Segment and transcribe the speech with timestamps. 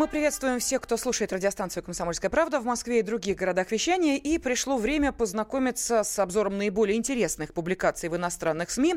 [0.00, 4.16] Мы приветствуем всех, кто слушает радиостанцию «Комсомольская правда» в Москве и других городах вещания.
[4.16, 8.94] И пришло время познакомиться с обзором наиболее интересных публикаций в иностранных СМИ.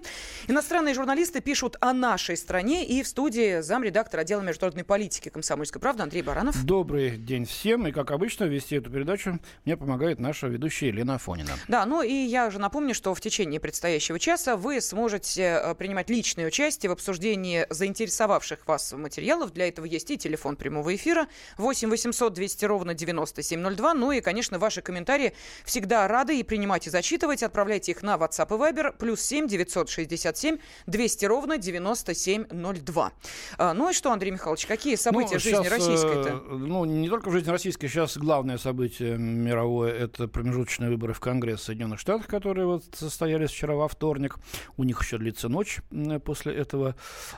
[0.47, 2.86] Иностранные журналисты пишут о нашей стране.
[2.86, 6.64] И в студии замредактор отдела международной политики «Комсомольской правды» Андрей Баранов.
[6.64, 7.86] Добрый день всем.
[7.86, 11.51] И, как обычно, вести эту передачу мне помогает наша ведущая Елена Афонина.
[11.68, 16.10] Да, ну и я уже напомню, что в течение предстоящего часа вы сможете э, принимать
[16.10, 19.51] личное участие в обсуждении заинтересовавших вас материалов.
[19.51, 23.93] Для этого есть и телефон прямого эфира 8 800 200 ровно 9702.
[23.93, 25.33] Ну и, конечно, ваши комментарии
[25.66, 27.43] всегда рады и принимать и зачитывать.
[27.43, 28.96] Отправляйте их на WhatsApp и Viber.
[28.97, 30.57] Плюс 7 967
[30.88, 33.11] 200 ровно 9702.
[33.58, 36.30] А, ну и что, Андрей Михайлович, какие события ну, в жизни российской-то?
[36.30, 37.88] Э, ну, не только в жизни российской.
[37.88, 43.75] Сейчас главное событие мировое– это промежуточные выборы в Конгресс Соединенных Штатов, которые вот состоялись вчера
[43.75, 44.38] во вторник.
[44.78, 45.80] У них еще длится ночь
[46.25, 46.95] после этого,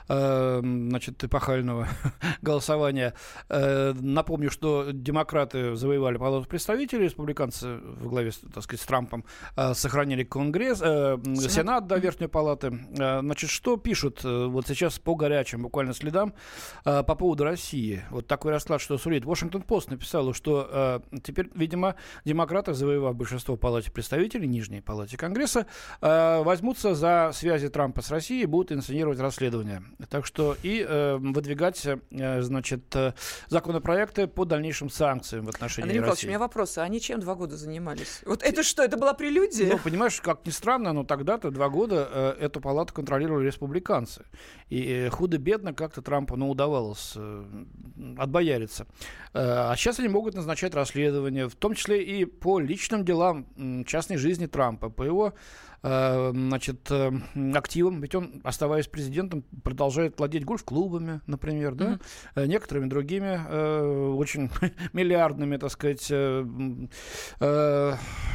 [0.07, 1.87] э, значит, эпохального
[2.41, 3.13] голосования.
[3.49, 9.23] Э, напомню, что демократы завоевали Палату представителей, республиканцы в главе, так сказать, с Трампом
[9.55, 12.79] э, сохранили Конгресс, э, Сенат, Сенат до Верхней Палаты.
[12.93, 16.33] Значит, что пишут вот сейчас по горячим буквально следам
[16.83, 18.03] по поводу России?
[18.09, 19.25] Вот такой расклад, что сулит.
[19.25, 25.65] Вашингтон-Пост написал, что теперь, видимо, демократы, завоевав большинство в Палате представителей, Нижней Палате Конгресса,
[26.01, 29.83] возьмутся за связи Трампа с Россией и будут инсценировать расследование.
[30.09, 30.85] Так что и
[31.19, 32.95] выдвигать, значит,
[33.47, 36.27] законопроекты по дальнейшим санкциям в отношении Андрей Николаевич, России.
[36.27, 36.77] у меня вопрос.
[36.77, 38.21] А они чем два года занимались?
[38.25, 39.71] Вот это что, это была прелюдия?
[39.71, 44.25] Ну, понимаешь, как ни странно, но тогда-то два года э, эту палату контролировали республиканцы.
[44.69, 47.45] И э, худо-бедно как-то Трампу ну, удавалось э,
[48.17, 48.87] отбояриться.
[49.33, 53.83] Э, а сейчас они могут назначать расследования, в том числе и по личным делам э,
[53.85, 55.33] частной жизни Трампа, по его
[55.85, 57.11] значит, э,
[57.53, 61.99] активом, ведь он, оставаясь президентом, продолжает владеть гольф-клубами, например, да,
[62.35, 62.47] mm-hmm.
[62.47, 64.49] некоторыми другими очень
[64.93, 66.11] миллиардными, так сказать,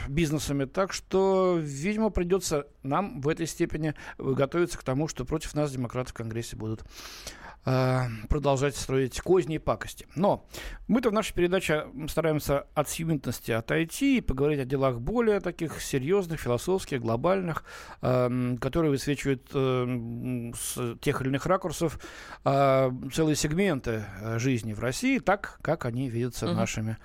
[0.08, 0.64] бизнесами.
[0.64, 6.10] Так что, видимо, придется нам в этой степени готовиться к тому, что против нас демократы
[6.10, 10.06] в Конгрессе будут Э, продолжать строить козни и пакости.
[10.14, 10.46] Но
[10.88, 16.40] мы-то в нашей передаче стараемся от сиюминтности отойти и поговорить о делах более таких серьезных,
[16.40, 17.64] философских, глобальных,
[18.00, 22.00] э, которые высвечивают э, с тех или иных ракурсов
[22.42, 24.04] целые сегменты
[24.36, 26.54] жизни в России, так, как они видятся угу.
[26.54, 26.96] нашими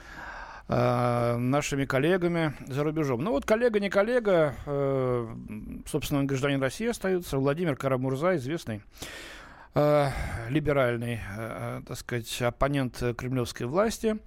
[0.68, 3.24] нашими коллегами за рубежом.
[3.24, 4.56] Ну вот коллега не коллега,
[5.86, 8.82] собственно, гражданин России остается, Владимир Карамурза, известный
[9.76, 10.10] э,
[10.50, 14.18] либеральный, э, так сказать, оппонент кремлевской власти,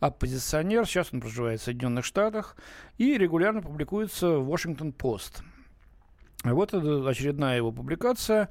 [0.00, 0.86] оппозиционер.
[0.86, 2.56] Сейчас он проживает в Соединенных Штатах
[2.98, 5.42] и регулярно публикуется в Washington-Post.
[6.44, 8.48] Вот это очередная его публикация.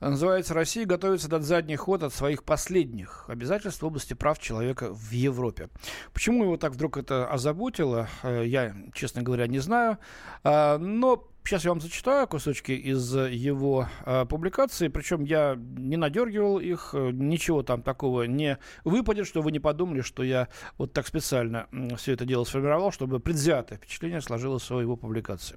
[0.00, 5.10] Называется «Россия готовится дать задний ход от своих последних обязательств в области прав человека в
[5.10, 5.70] Европе».
[6.12, 9.96] Почему его так вдруг это озаботило, э, я, честно говоря, не знаю.
[10.44, 16.58] А, но Сейчас я вам зачитаю кусочки из его э, публикации, причем я не надергивал
[16.58, 21.06] их, э, ничего там такого не выпадет, что вы не подумали, что я вот так
[21.06, 25.56] специально э, все это дело сформировал, чтобы предвзятое впечатление сложилось о его публикации.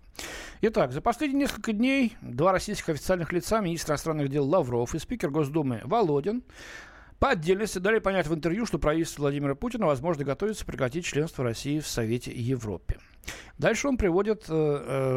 [0.62, 5.32] Итак, за последние несколько дней два российских официальных лица, министр иностранных дел Лавров и спикер
[5.32, 6.44] Госдумы Володин,
[7.18, 11.80] по отдельности дали понять в интервью, что правительство Владимира Путина, возможно, готовится прекратить членство России
[11.80, 12.98] в Совете Европы.
[13.58, 14.54] Дальше он приводит э,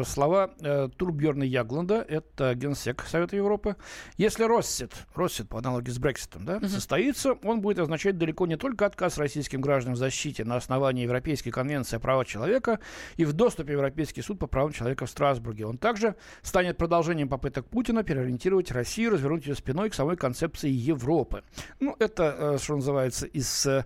[0.01, 3.77] э, слова э, Турбьерна Ягланда, это генсек Совета Европы.
[4.17, 6.67] Если Россит, Россит по аналогии с Брекситом, да, uh-huh.
[6.67, 11.51] состоится, он будет означать далеко не только отказ российским гражданам в защите на основании Европейской
[11.51, 12.79] конвенции о правах человека
[13.15, 15.65] и в доступе в Европейский суд по правам человека в Страсбурге.
[15.65, 21.43] Он также станет продолжением попыток Путина переориентировать Россию, развернуть ее спиной к самой концепции Европы.
[21.79, 23.85] Ну, это, э, что называется, из э,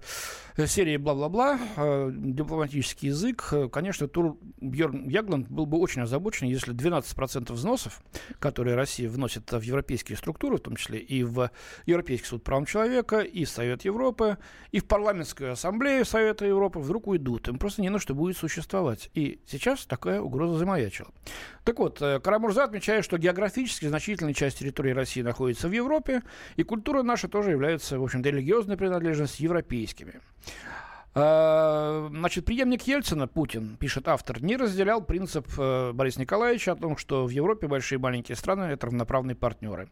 [0.66, 3.54] серии бла-бла-бла, э, дипломатический язык.
[3.72, 8.02] Конечно, Тур Бьерн Ягланд был бы очень озабочен, если 12% взносов,
[8.40, 11.52] которые Россия вносит в европейские структуры, в том числе и в
[11.86, 14.40] Европейский суд прав человека, и в Совет Европы,
[14.72, 17.48] и в парламентскую ассамблею Совета Европы, вдруг уйдут.
[17.48, 19.12] Им просто не на что будет существовать.
[19.14, 21.12] И сейчас такая угроза замаячила.
[21.64, 26.24] Так вот, э, Карамурза отмечает, что географически значительная часть территории России находится в Европе,
[26.56, 30.22] и культура наша тоже является, в общем-то, религиозной принадлежностью европейскими.
[31.14, 36.98] А, значит, преемник Ельцина, Путин, пишет автор, не разделял принцип э, Бориса Николаевича о том,
[36.98, 39.90] что в Европе большие и маленькие страны– это равноправные партнеры.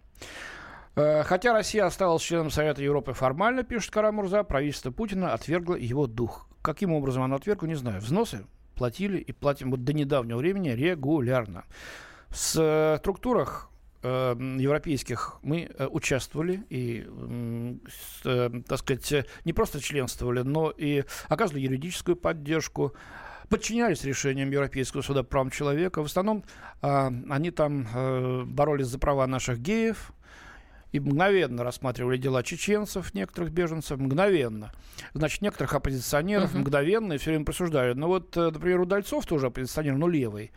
[0.95, 6.47] Э, хотя Россия осталась членом Совета Европы формально, пишет Карамурза, правительство Путина отвергло его дух.
[6.61, 8.01] Каким образом оно отвергло, не знаю.
[8.01, 8.45] Взносы
[8.75, 11.65] платили и платим вот до недавнего времени регулярно.
[12.29, 13.74] В э, структурах э,
[14.05, 17.07] европейских мы э, участвовали и,
[18.23, 22.93] э, так сказать, не просто членствовали, но и оказывали юридическую поддержку,
[23.49, 26.01] подчинялись решениям Европейского суда прав человека.
[26.01, 26.43] В основном
[26.81, 30.11] э, они там э, боролись за права наших геев,
[30.91, 34.71] и мгновенно рассматривали дела чеченцев, некоторых беженцев, мгновенно.
[35.13, 36.59] Значит, некоторых оппозиционеров uh-huh.
[36.59, 37.93] мгновенно и все время присуждали.
[37.93, 40.51] Но вот, э, например, Удальцов тоже оппозиционер, но левый.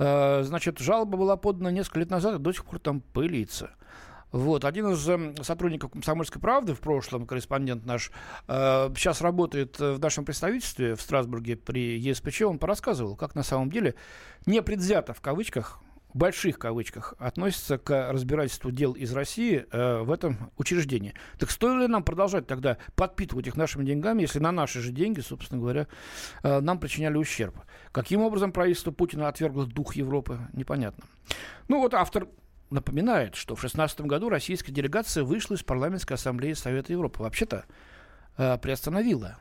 [0.00, 3.70] Э, значит, жалоба была подана несколько лет назад, и до сих пор там пылится.
[4.32, 4.64] Вот.
[4.64, 8.10] Один из э, сотрудников «Комсомольской правды» в прошлом, корреспондент наш,
[8.48, 12.42] э, сейчас работает в нашем представительстве в Страсбурге при ЕСПЧ.
[12.42, 13.94] Он порассказывал, как на самом деле
[14.46, 15.80] непредвзято, в кавычках,
[16.14, 21.14] больших кавычках, относится к разбирательству дел из России э, в этом учреждении.
[21.38, 25.20] Так стоит ли нам продолжать тогда подпитывать их нашими деньгами, если на наши же деньги,
[25.20, 25.86] собственно говоря,
[26.42, 27.54] э, нам причиняли ущерб?
[27.92, 31.04] Каким образом правительство Путина отвергло дух Европы, непонятно.
[31.68, 32.28] Ну вот автор
[32.70, 37.22] напоминает, что в 2016 году российская делегация вышла из парламентской ассамблеи Совета Европы.
[37.22, 37.64] Вообще-то
[38.36, 39.36] э, приостановила.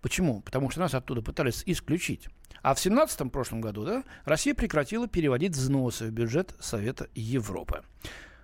[0.00, 0.40] Почему?
[0.42, 2.28] Потому что нас оттуда пытались исключить.
[2.62, 7.82] А в 2017 прошлом году да, Россия прекратила переводить взносы в бюджет Совета Европы.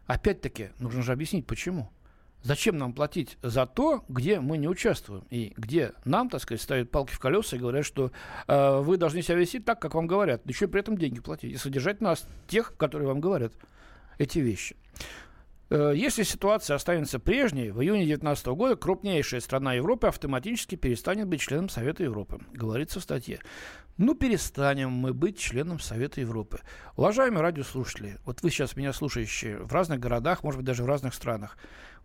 [0.07, 1.91] Опять-таки, нужно же объяснить, почему.
[2.43, 6.91] Зачем нам платить за то, где мы не участвуем и где нам, так сказать, ставят
[6.91, 8.13] палки в колеса и говорят, что
[8.47, 11.57] э, вы должны себя вести так, как вам говорят, еще при этом деньги платить и
[11.57, 13.55] содержать нас, тех, которые вам говорят
[14.19, 14.77] эти вещи.
[15.71, 21.41] Э, если ситуация останется прежней, в июне 2019 года крупнейшая страна Европы автоматически перестанет быть
[21.41, 23.41] членом Совета Европы, говорится в статье.
[23.97, 26.61] Ну, перестанем мы быть членом Совета Европы.
[26.97, 31.15] Уважаемые радиослушатели, вот вы сейчас меня слушающие в разных городах, может быть, даже в разных
[31.15, 31.57] странах.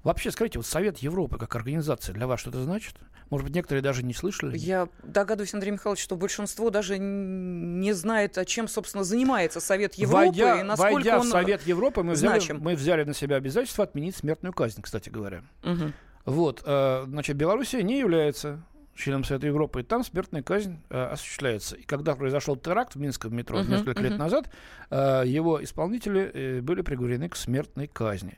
[0.04, 2.96] Вообще, скажите, вот Совет Европы как организация для вас что-то значит?
[3.30, 4.58] Может быть, некоторые даже не слышали?
[4.58, 10.62] Я догадываюсь, Андрей Михайлович, что большинство даже не знает, чем, собственно, занимается Совет Европы войдя,
[10.62, 14.16] и насколько войдя он в Совет Европы, мы взяли, мы взяли на себя обязательство отменить
[14.16, 15.44] смертную казнь, кстати говоря.
[15.64, 15.92] Угу.
[16.26, 18.64] Вот, э, значит, Белоруссия не является
[19.00, 21.76] членом Совета Европы, и там смертная казнь э, осуществляется.
[21.76, 24.10] И когда произошел теракт в Минском метро uh-huh, несколько uh-huh.
[24.10, 24.50] лет назад,
[24.90, 28.38] э, его исполнители э, были приговорены к смертной казни.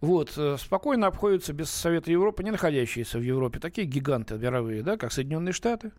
[0.00, 4.96] Вот, э, спокойно обходятся без Совета Европы, не находящиеся в Европе, такие гиганты мировые, да,
[4.96, 5.92] как Соединенные Штаты,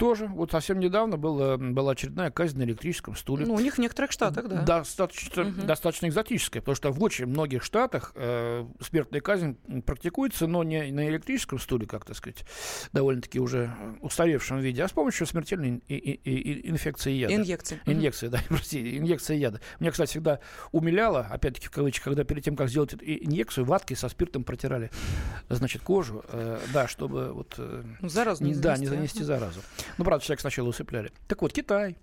[0.00, 0.28] тоже.
[0.28, 3.44] Вот совсем недавно была, была очередная казнь на электрическом стуле.
[3.44, 4.62] Ну, у них в некоторых штатах, да.
[4.62, 5.60] Достаточно, угу.
[5.60, 11.06] достаточно экзотическая, потому что в очень многих штатах э, смертная казнь практикуется, но не на
[11.06, 12.46] электрическом стуле, как так сказать,
[12.94, 13.70] довольно-таки уже
[14.00, 17.34] устаревшем виде, а с помощью смертельной и, и, и, инфекции яда.
[17.34, 17.78] Инъекции.
[17.84, 18.36] Инъекции, угу.
[18.36, 19.60] да, простите, инъекция яда.
[19.80, 20.40] Меня, кстати, всегда
[20.72, 24.90] умиляло, опять-таки в кавычках, когда перед тем, как сделать эту инъекцию, ваткой со спиртом протирали,
[25.50, 27.56] значит, кожу, э, да, чтобы вот...
[27.58, 28.62] Э, ну, заразу не занести.
[28.62, 29.60] Да, не занести заразу.
[29.98, 31.12] Ну, правда, человек сначала усыпляли.
[31.28, 31.96] Так вот, Китай,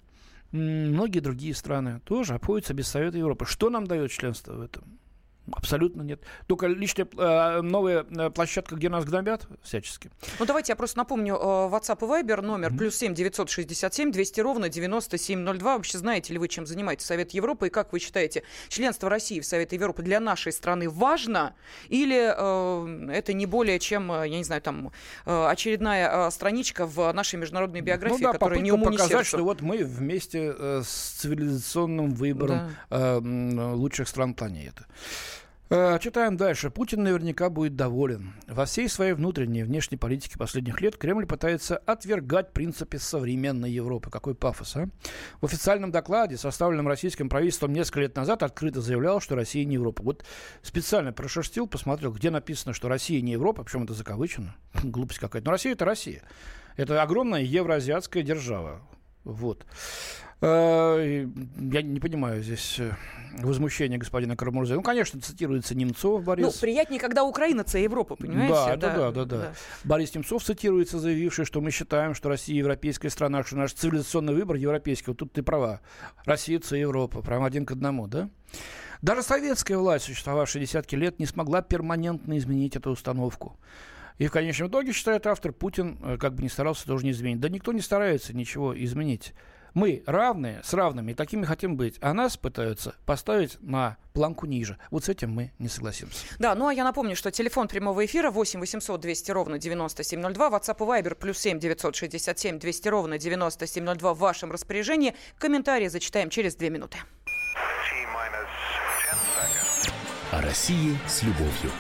[0.51, 3.45] многие другие страны тоже обходятся без Совета Европы.
[3.45, 4.99] Что нам дает членство в этом?
[5.51, 6.21] Абсолютно нет.
[6.47, 10.11] Только личная э, новая э, площадка, где нас гнобят всячески.
[10.39, 11.35] Ну, давайте я просто напомню.
[11.35, 12.77] Э, WhatsApp и Viber номер mm-hmm.
[12.77, 15.77] плюс семь девятьсот шестьдесят семь двести ровно девяносто семь ноль два.
[15.77, 17.67] Вообще знаете ли вы, чем занимается Совет Европы?
[17.67, 21.55] И как вы считаете, членство России в Совете Европы для нашей страны важно?
[21.88, 24.91] Или э, это не более чем, э, я не знаю, там
[25.25, 29.38] э, очередная страничка в нашей международной биографии, ну, да, которая не уму, показать, сердцу.
[29.38, 30.53] что вот мы вместе
[30.83, 33.19] с цивилизационным выбором да.
[33.19, 34.85] лучших стран планеты.
[35.69, 36.69] Э, читаем дальше.
[36.69, 38.33] Путин наверняка будет доволен.
[38.47, 44.09] Во всей своей внутренней и внешней политике последних лет Кремль пытается отвергать принципы современной Европы.
[44.09, 44.90] Какой пафос, а?
[45.42, 50.04] В официальном докладе, составленном российским правительством несколько лет назад, открыто заявлял, что Россия не Европа.
[50.04, 50.24] Вот
[50.62, 54.56] специально прошерстил, посмотрел, где написано, что Россия не Европа, причем это закавычено.
[54.83, 55.47] Глупость какая-то.
[55.47, 56.24] Но Россия— это Россия.
[56.78, 58.81] Это огромная евроазиатская держава.
[59.27, 59.65] Вот.
[60.39, 61.27] Э,
[61.71, 62.91] я не понимаю здесь э,
[63.39, 64.75] возмущения господина Карамурза.
[64.75, 66.45] Ну, конечно, цитируется Немцов Борис.
[66.45, 68.53] Ну, приятнее, когда Украина це Европа, понимаете?
[68.53, 69.53] Да, да, да, да, да.
[69.83, 74.55] Борис Немцов цитируется, заявивший, что мы считаем, что Россия европейская страна, что наш цивилизационный выбор
[74.55, 75.11] европейский.
[75.11, 75.81] Вот тут ты права.
[76.25, 77.21] Россия це Европа.
[77.21, 78.29] Прям один к одному, да?
[79.01, 83.57] Даже советская власть, существовавшая десятки лет, не смогла перманентно изменить эту установку.
[84.18, 87.40] И в конечном итоге, считает автор, Путин, э, как бы ни старался, тоже не изменить.
[87.40, 89.33] Да никто не старается ничего изменить.
[89.74, 91.97] Мы равные с равными, и такими хотим быть.
[92.02, 94.80] А нас пытаются поставить на планку ниже.
[94.90, 96.26] Вот с этим мы не согласимся.
[96.40, 100.78] Да, ну а я напомню, что телефон прямого эфира 8 800 200 ровно 9702, WhatsApp
[100.78, 105.14] и Viber плюс 7 967 200 ровно 9702 в вашем распоряжении.
[105.38, 106.97] Комментарии зачитаем через две минуты.
[110.31, 111.71] О России с любовью.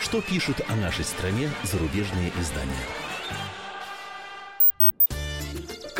[0.00, 2.86] Что пишут о нашей стране зарубежные издания?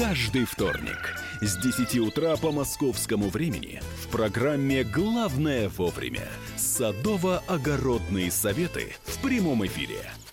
[0.09, 9.21] каждый вторник с 10 утра по московскому времени в программе «Главное вовремя» садово-огородные советы в
[9.21, 9.99] прямом эфире.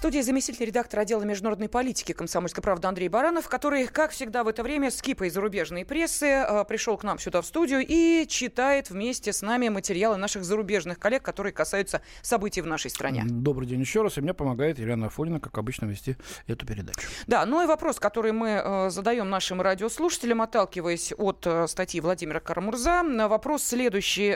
[0.00, 4.48] В студии заместитель редактора отдела международной политики «Комсомольской правды» Андрей Баранов, который, как всегда в
[4.48, 8.88] это время, с кипой зарубежной прессы э, пришел к нам сюда в студию и читает
[8.88, 13.24] вместе с нами материалы наших зарубежных коллег, которые касаются событий в нашей стране.
[13.26, 14.16] Добрый день еще раз.
[14.16, 16.16] И мне помогает Елена Афонина, как обычно, вести
[16.46, 17.06] эту передачу.
[17.26, 22.40] Да, ну и вопрос, который мы э, задаем нашим радиослушателям, отталкиваясь от э, статьи Владимира
[22.40, 24.34] Карамурза, вопрос следующий.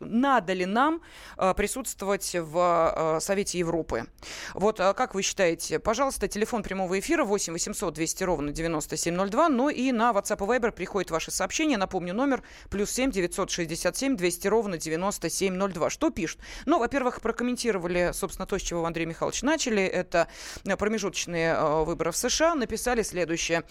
[0.00, 1.00] Надо ли нам
[1.38, 4.08] присутствовать в Совете Европы?
[4.54, 5.78] Вот а как вы считаете?
[5.78, 9.48] Пожалуйста, телефон прямого эфира 8 800 200 ровно 9702.
[9.48, 11.78] Ну и на WhatsApp и Viber приходит ваше сообщение.
[11.78, 15.90] Напомню, номер плюс 7 967 200 ровно 9702.
[15.90, 16.40] Что пишут?
[16.66, 19.82] Ну, во-первых, прокомментировали, собственно, то, с чего Андрей Михайлович начали.
[19.82, 20.28] Это
[20.78, 22.54] промежуточные э, выборы в США.
[22.54, 23.64] Написали следующее.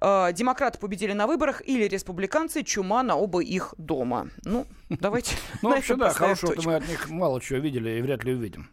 [0.00, 4.28] Э, демократы победили на выборах или республиканцы чума на оба их дома.
[4.44, 8.34] Ну, давайте Ну, вообще, да, хорошего мы от них мало чего видели и вряд ли
[8.34, 8.70] увидим.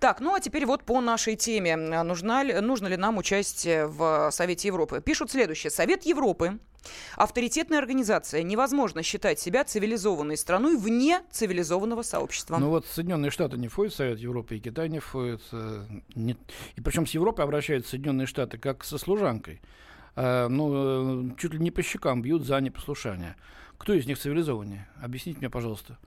[0.00, 1.76] Так, ну а теперь вот по нашей теме.
[1.76, 5.00] Нужна ли, нужно ли нам участие в Совете Европы?
[5.00, 5.70] Пишут следующее.
[5.70, 6.58] Совет Европы
[7.16, 8.42] Авторитетная организация.
[8.42, 12.58] Невозможно считать себя цивилизованной страной вне цивилизованного сообщества.
[12.58, 15.42] Ну вот Соединенные Штаты не входят в Совет Европы, и Китай не входит.
[15.52, 16.36] Э, не...
[16.76, 19.60] И причем с Европой обращаются Соединенные Штаты как со служанкой.
[20.16, 23.36] Э, ну, э, чуть ли не по щекам бьют за непослушание.
[23.82, 24.86] Кто из них цивилизованнее?
[25.02, 25.98] Объясните мне, пожалуйста.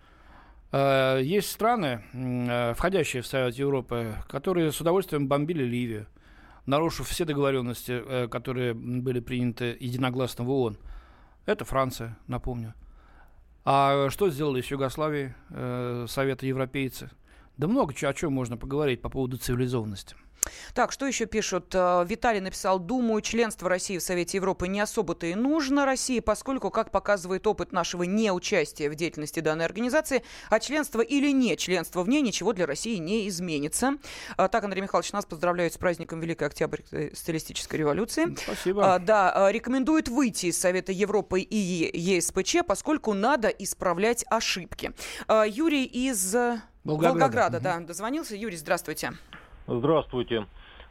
[0.71, 6.07] Э, есть страны, э, входящие в Совет Европы, которые с удовольствием бомбили Ливию,
[6.65, 10.77] нарушив все договоренности, э, которые были приняты единогласно в ООН.
[11.45, 12.75] Это Франция, напомню.
[13.65, 15.33] А что сделали с Югославией
[16.07, 17.09] Совета европейцы?
[17.57, 20.15] Да много чего, о чем можно поговорить по поводу цивилизованности.
[20.73, 21.73] Так, что еще пишут?
[21.73, 26.71] Э, Виталий написал, думаю, членство России в Совете Европы не особо-то и нужно России, поскольку,
[26.71, 32.09] как показывает опыт нашего неучастия в деятельности данной организации, а членство или не членство в
[32.09, 33.97] ней ничего для России не изменится.
[34.37, 38.35] А, так, Андрей Михайлович, нас поздравляют с праздником Великой Октябрьской стилистической революции.
[38.35, 38.99] Спасибо.
[38.99, 41.57] Да, рекомендует выйти из Совета Европы и
[41.93, 44.91] ЕСПЧ, поскольку надо исправлять ошибки.
[45.47, 46.35] Юрий из
[46.83, 48.35] Волгограда, Волгограда да, дозвонился.
[48.35, 49.13] Юрий, здравствуйте.
[49.67, 50.47] Здравствуйте.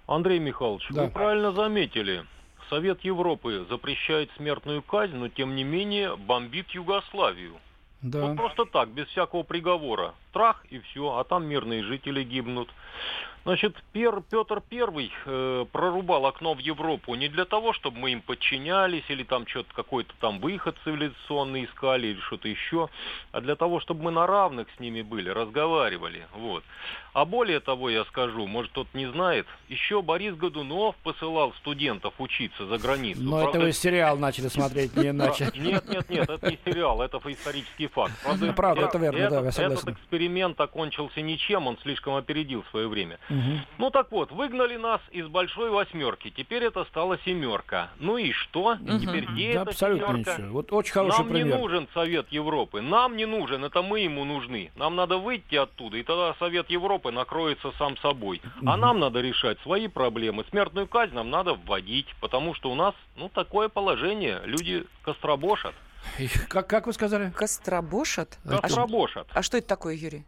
[0.06, 1.04] Андрей Михайлович, да.
[1.04, 2.24] вы правильно заметили.
[2.68, 7.54] Совет Европы запрещает смертную казнь, но тем не менее бомбит Югославию.
[8.02, 8.26] Да.
[8.26, 10.14] Вот просто так, без всякого приговора.
[10.32, 12.68] Трах и все, а там мирные жители гибнут.
[13.44, 18.22] Значит, Пер, Петр Первый э, прорубал окно в Европу не для того, чтобы мы им
[18.22, 22.88] подчинялись или там что-то какой-то там выход цивилизационный искали или что-то еще,
[23.32, 26.26] а для того, чтобы мы на равных с ними были, разговаривали.
[26.34, 26.64] Вот.
[27.12, 32.66] А более того, я скажу, может кто-то не знает, еще Борис Годунов посылал студентов учиться
[32.66, 33.22] за границу.
[33.22, 35.50] Но Правда, это вы сериал начали смотреть, не иначе.
[35.54, 38.12] Нет, нет, нет, это не сериал, это исторический факт.
[38.22, 39.78] Правда, правда это верно, да, я согласен.
[39.78, 43.18] Этот эксперимент окончился ничем, он слишком опередил свое время.
[43.34, 43.60] Угу.
[43.78, 46.30] Ну так вот, выгнали нас из большой восьмерки.
[46.30, 47.90] Теперь это стала семерка.
[47.98, 48.76] Ну и что?
[48.80, 48.98] Угу.
[49.00, 50.36] Теперь где да, эта абсолютно семерка?
[50.36, 50.52] ничего.
[50.52, 51.46] Вот очень хороший Нам пример.
[51.46, 52.80] не нужен Совет Европы.
[52.80, 53.64] Нам не нужен.
[53.64, 54.70] Это мы ему нужны.
[54.76, 58.40] Нам надо выйти оттуда, и тогда Совет Европы накроется сам собой.
[58.60, 58.70] Угу.
[58.70, 60.44] А нам надо решать свои проблемы.
[60.50, 64.40] Смертную казнь нам надо вводить, потому что у нас, ну, такое положение.
[64.44, 65.74] Люди костробошат.
[66.48, 67.30] Как, как вы сказали?
[67.30, 68.38] Костробошат?
[68.44, 69.26] Костробошат.
[69.32, 70.24] А, а что это такое, Юрий?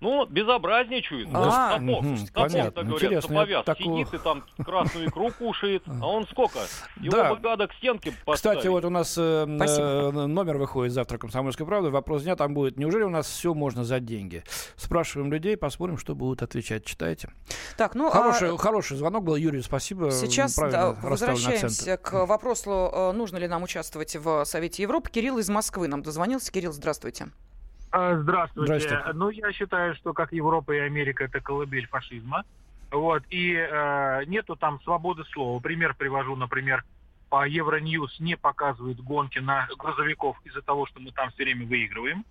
[0.00, 1.28] Ну, безобразничают.
[1.32, 2.82] А, сапог, угу, сапог, понятно.
[2.82, 3.64] говорят, Интересно, саповяз.
[3.64, 3.98] такого...
[3.98, 5.82] Сидит и там красную икру кушает.
[6.00, 6.60] А он сколько?
[7.00, 7.34] Его да.
[7.34, 8.58] бы гада к стенке поставить.
[8.58, 11.90] Кстати, вот у нас э, э, номер выходит завтра «Комсомольской правды».
[11.90, 12.78] Вопрос дня там будет.
[12.78, 14.44] Неужели у нас все можно за деньги?
[14.76, 16.84] Спрашиваем людей, посмотрим, что будут отвечать.
[16.84, 17.30] Читайте.
[17.76, 18.56] Так, ну, хороший, а...
[18.56, 19.34] хороший звонок был.
[19.34, 20.12] Юрий, спасибо.
[20.12, 25.10] Сейчас да, возвращаемся к вопросу, э, нужно ли нам участвовать в Совете Европы.
[25.10, 26.52] Кирилл из Москвы нам дозвонился.
[26.52, 27.30] Кирилл, здравствуйте.
[27.90, 28.80] А, здравствуйте.
[28.80, 29.18] Здравствуйте.
[29.18, 32.44] Ну, я считаю, что как Европа и Америка это колыбель фашизма.
[32.90, 33.22] Вот.
[33.30, 35.60] И э, нету там свободы слова.
[35.60, 36.84] Пример привожу, например,
[37.28, 42.24] по Евроньюз не показывают гонки на грузовиков из-за того, что мы там все время выигрываем.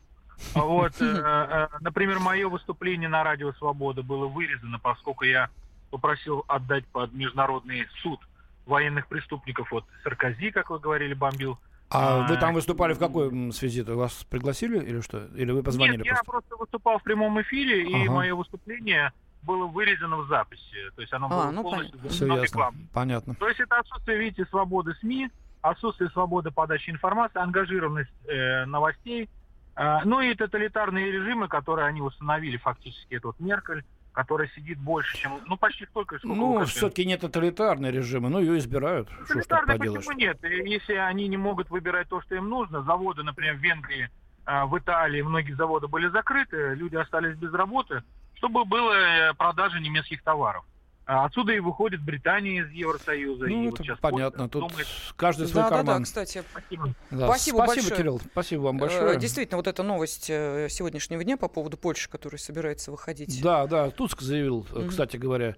[0.54, 0.94] Вот,
[1.82, 5.50] например, мое выступление на Радио Свобода было вырезано, поскольку я
[5.90, 8.20] попросил отдать под международный суд
[8.66, 9.72] военных преступников.
[9.72, 11.58] Вот Саркози, как вы говорили, бомбил
[11.90, 13.82] а, а вы там выступали в какой связи?
[13.82, 15.26] Вас пригласили или что?
[15.36, 16.04] Или вы позвонили?
[16.04, 16.20] Нет, просто?
[16.20, 17.98] я просто выступал в прямом эфире, ага.
[17.98, 19.14] и мое выступление
[19.44, 20.92] было вырезано в записи.
[20.96, 22.10] То есть оно а, было ну, полностью понятно.
[22.10, 23.36] Все Понятно.
[23.36, 25.30] То есть это отсутствие, видите, свободы СМИ,
[25.62, 29.30] отсутствие свободы подачи информации, ангажированность э, новостей,
[29.76, 33.86] э, ну и тоталитарные режимы, которые они установили фактически, это вот Меркель,
[34.18, 35.40] которая сидит больше, чем...
[35.46, 39.08] Ну, почти столько, сколько Ну, все-таки не тоталитарные режимы, ну, ее избирают.
[39.28, 40.44] Тоталитарные почему нет?
[40.44, 44.10] Если они не могут выбирать то, что им нужно, заводы, например, в Венгрии,
[44.44, 48.02] а, в Италии многие заводы были закрыты, люди остались без работы,
[48.34, 50.66] чтобы было э, продажа немецких товаров.
[51.08, 53.48] А отсюда и выходит Британия из Евросоюза.
[53.48, 54.50] Ну, и это вот понятно.
[54.50, 54.88] Тут думает...
[55.16, 55.86] каждый свой да, карман.
[55.86, 56.44] Да, да, кстати.
[56.52, 56.94] Спасибо.
[57.12, 57.28] Да.
[57.28, 57.98] Спасибо, Спасибо большое.
[57.98, 58.22] Кирилл.
[58.32, 59.16] Спасибо вам большое.
[59.16, 63.42] Э, действительно, вот эта новость э, сегодняшнего дня по поводу Польши, которая собирается выходить.
[63.42, 63.90] Да, да.
[63.90, 64.90] Туск заявил, mm-hmm.
[64.90, 65.56] кстати говоря,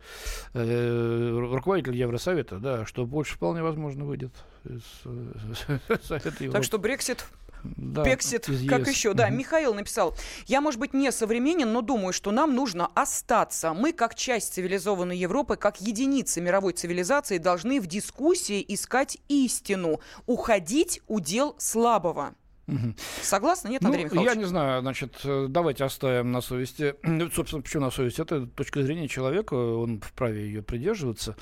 [0.54, 4.84] руководитель Евросовета, да, что Польша вполне возможно выйдет из
[6.04, 6.52] Совета Европы.
[6.52, 7.26] Так что Брексит
[7.64, 9.28] да, Пексит, как еще, да.
[9.28, 9.34] Угу.
[9.34, 10.16] Михаил написал,
[10.48, 13.74] я, может быть, не современен, но думаю, что нам нужно остаться.
[13.74, 20.00] Мы, как часть цивилизованной Европы, как единицы мировой цивилизации, должны в дискуссии искать истину.
[20.26, 22.36] Уходить удел слабого.
[22.68, 22.96] Угу.
[23.22, 23.70] Согласны?
[23.70, 24.36] Нет, Андрей ну, Михайлович?
[24.36, 26.96] Я не знаю, значит, давайте оставим на совести.
[27.34, 28.22] Собственно, почему на совести?
[28.22, 31.36] Это точка зрения человека, он вправе ее придерживаться.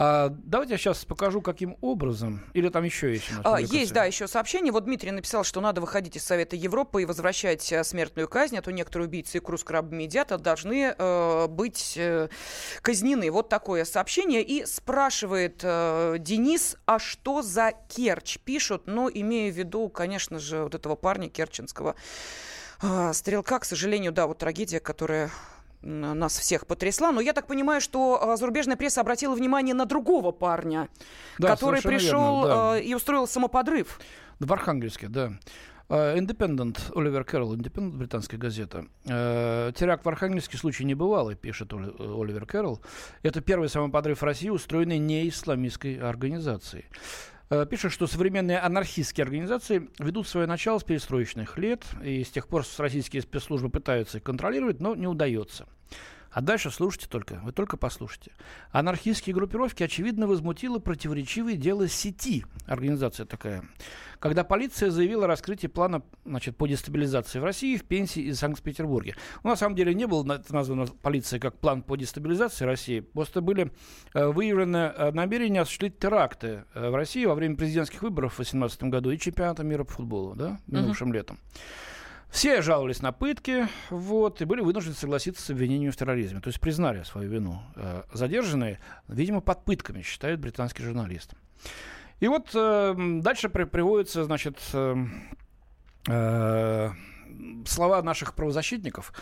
[0.00, 2.40] А, давайте я сейчас покажу, каким образом.
[2.54, 3.28] Или там еще есть?
[3.42, 4.72] А, есть, да, еще сообщение.
[4.72, 8.62] Вот Дмитрий написал, что надо выходить из Совета Европы и возвращать э, смертную казнь, а
[8.62, 12.28] то некоторые убийцы икру с крабами едят, а должны э, быть э,
[12.80, 13.28] казнены.
[13.32, 14.40] Вот такое сообщение.
[14.42, 18.38] И спрашивает э, Денис, а что за Керчь?
[18.38, 21.96] Пишут, но имея в виду, конечно же, вот этого парня керченского
[22.82, 23.58] э, стрелка.
[23.58, 25.32] К сожалению, да, вот трагедия, которая
[25.82, 27.12] нас всех потрясла.
[27.12, 30.88] Но я так понимаю, что а, зарубежная пресса обратила внимание на другого парня,
[31.38, 32.78] да, который пришел верно, да.
[32.80, 34.00] и устроил самоподрыв.
[34.40, 35.32] В Архангельске, да.
[35.88, 38.84] Independent, Оливер Кэрролл, Independent, британская газета.
[39.06, 42.82] Теракт в Архангельске случай небывалый, пишет Оливер Кэрролл.
[43.22, 46.84] Это первый самоподрыв в России, устроенный не исламистской организацией.
[47.70, 52.64] Пишет, что современные анархистские организации ведут свое начало с перестроечных лет, и с тех пор
[52.76, 55.66] российские спецслужбы пытаются их контролировать, но не удается.
[56.38, 58.30] А дальше слушайте только, вы только послушайте.
[58.70, 63.64] Анархистские группировки, очевидно, возмутило противоречивое дело сети, организация такая,
[64.20, 69.16] когда полиция заявила о раскрытии плана значит, по дестабилизации в России, в Пенсии и Санкт-Петербурге.
[69.42, 73.72] Ну, на самом деле не было названо полицией как план по дестабилизации России, просто были
[74.14, 78.84] э, выявлены э, намерения осуществить теракты э, в России во время президентских выборов в 2018
[78.84, 81.14] году и чемпионата мира по футболу, да, минувшим uh-huh.
[81.14, 81.40] летом.
[82.30, 86.60] Все жаловались на пытки, вот, и были вынуждены согласиться с обвинением в терроризме, то есть
[86.60, 87.62] признали свою вину.
[87.74, 91.32] Э, задержанные, видимо, под пытками, считает британский журналист.
[92.20, 96.90] И вот э, дальше при, приводятся, значит, э,
[97.66, 99.14] слова наших правозащитников,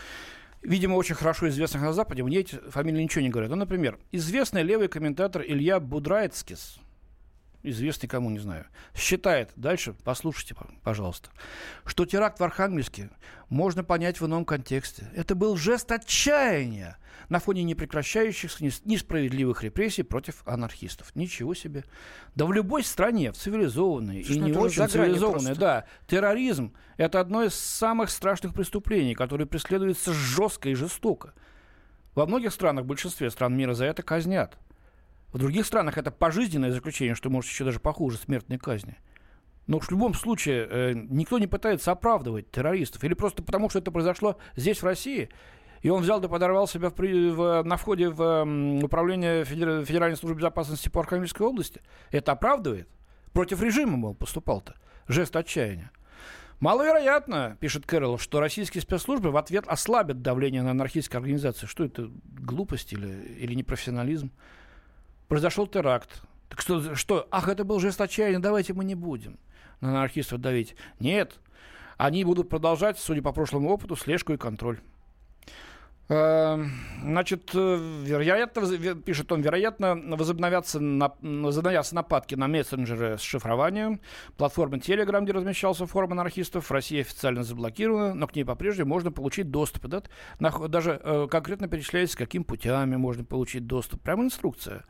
[0.61, 3.51] видимо, очень хорошо известных на Западе, мне эти фамилии ничего не говорят.
[3.51, 6.79] Ну, например, известный левый комментатор Илья Будрайцкис–
[7.69, 11.29] известный кому, не знаю, считает, дальше послушайте, пожалуйста,
[11.85, 13.09] что теракт в Архангельске
[13.49, 15.09] можно понять в ином контексте.
[15.15, 16.97] Это был жест отчаяния
[17.29, 21.15] на фоне непрекращающихся несправедливых репрессий против анархистов.
[21.15, 21.83] Ничего себе.
[22.35, 27.55] Да в любой стране, в цивилизованной и не очень цивилизованной, да, терроризм– это одно из
[27.55, 31.33] самых страшных преступлений, которое преследуется жестко и жестоко.
[32.15, 34.57] Во многих странах, в большинстве стран мира за это казнят.
[35.31, 38.97] В других странах это пожизненное заключение, что может еще даже похуже смертной казни.
[39.67, 43.03] Но в любом случае э, никто не пытается оправдывать террористов.
[43.03, 45.29] Или просто потому, что это произошло здесь, в России.
[45.81, 50.89] И он взял да подорвал себя в, в, на входе в управление Федеральной службы безопасности
[50.89, 51.81] по Архангельской области.
[52.11, 52.87] Это оправдывает?
[53.33, 54.75] Против режима, мол, поступал-то.
[55.07, 55.91] Жест отчаяния.
[56.59, 61.67] Маловероятно, пишет Кэрролл, что российские спецслужбы в ответ ослабят давление на анархистские организации.
[61.67, 64.31] Что это, глупость или, или непрофессионализм?
[65.27, 66.21] Произошел теракт.
[66.49, 69.37] Так что, что, ах, это был жест отчаяния, давайте мы не будем
[69.81, 70.75] на анархистов давить.
[70.99, 71.39] Нет,
[71.97, 74.79] они будут продолжать, судя по прошлому опыту, слежку и контроль.
[76.09, 83.99] Эм, значит, э, вероятно, пишет он, вероятно, возобновятся, возобновятся нападки на мессенджеры с шифрованием.
[84.37, 89.11] Платформа Telegram, где размещался форум анархистов, в России официально заблокирована, но к ней по-прежнему можно
[89.11, 89.87] получить доступ.
[89.87, 90.01] Да?
[90.69, 94.01] Даже э, конкретно перечисляется, каким путями можно получить доступ.
[94.01, 94.85] Прямо инструкция.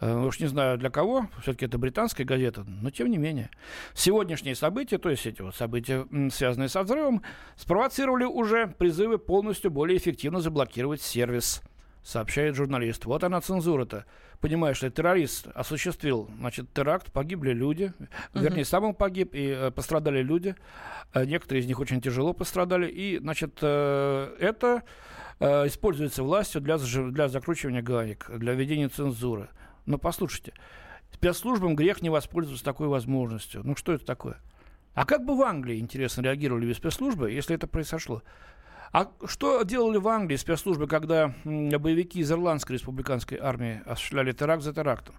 [0.00, 3.50] Э, уж не знаю для кого, все-таки это британская газета, но тем не менее.
[3.94, 7.22] Сегодняшние события, то есть эти вот события, связанные со взрывом,
[7.56, 11.62] спровоцировали уже призывы полностью более эффективно заблокировать сервис,
[12.02, 13.04] сообщает журналист.
[13.06, 14.04] Вот она цензура-то.
[14.40, 18.42] Понимаешь, что террорист осуществил значит, теракт, погибли люди, uh-huh.
[18.42, 20.54] вернее, сам он погиб, и э, пострадали люди.
[21.14, 22.86] Э, некоторые из них очень тяжело пострадали.
[22.86, 24.82] И, значит, э, это
[25.40, 29.48] э, используется властью для, для закручивания гаек, для введения цензуры.
[29.86, 30.52] Но послушайте,
[31.12, 33.62] спецслужбам грех не воспользоваться такой возможностью.
[33.64, 34.36] Ну что это такое?
[34.94, 38.22] А как бы в Англии, интересно, реагировали спецслужбы, если это произошло?
[38.92, 44.72] А что делали в Англии спецслужбы, когда боевики из Ирландской республиканской армии осуществляли теракт за
[44.72, 45.14] терактом?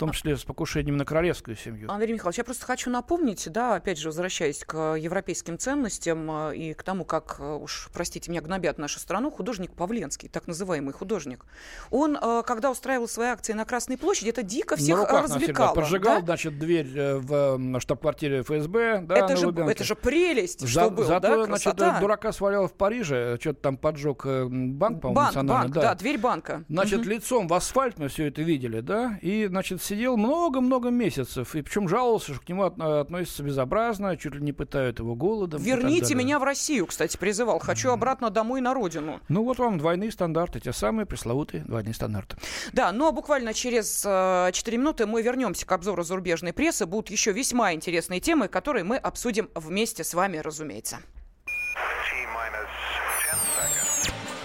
[0.00, 1.90] Том числе с покушением на королевскую семью.
[1.90, 6.72] Андрей Михайлович, я просто хочу напомнить, да, опять же, возвращаясь к европейским ценностям э, и
[6.74, 11.44] к тому, как, э, уж, простите меня, гнобят нашу страну, художник Павленский, так называемый художник,
[11.90, 15.74] он, э, когда устраивал свои акции на Красной площади, это дико всех на руках развлекало.
[15.74, 16.24] Поджигал, да?
[16.24, 21.36] значит, дверь в штаб-квартире ФСБ, да, это, же, это же прелесть, За, что было, зато,
[21.36, 25.82] да, значит, дурака свалял в Париже, что-то там поджег банк, по-моему, банк, банк, да.
[25.82, 26.64] да, дверь банка.
[26.70, 27.10] Значит, угу.
[27.10, 31.54] лицом в асфальт мы все это видели, да, и, значит, сидел много много месяцев.
[31.56, 35.60] И причем жаловался, что к нему относятся безобразно, чуть ли не пытают его голодом.
[35.60, 37.58] Верните меня в Россию, кстати, призывал.
[37.58, 39.20] Хочу обратно домой на родину.
[39.28, 42.36] Ну вот вам двойные стандарты, те самые пресловутые двойные стандарты.
[42.72, 46.86] Да, ну а буквально через э, 4 минуты мы вернемся к обзору зарубежной прессы.
[46.86, 50.98] Будут еще весьма интересные темы, которые мы обсудим вместе с вами, разумеется.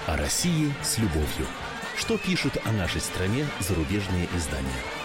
[0.07, 1.47] О России с любовью.
[1.95, 5.04] Что пишут о нашей стране зарубежные издания?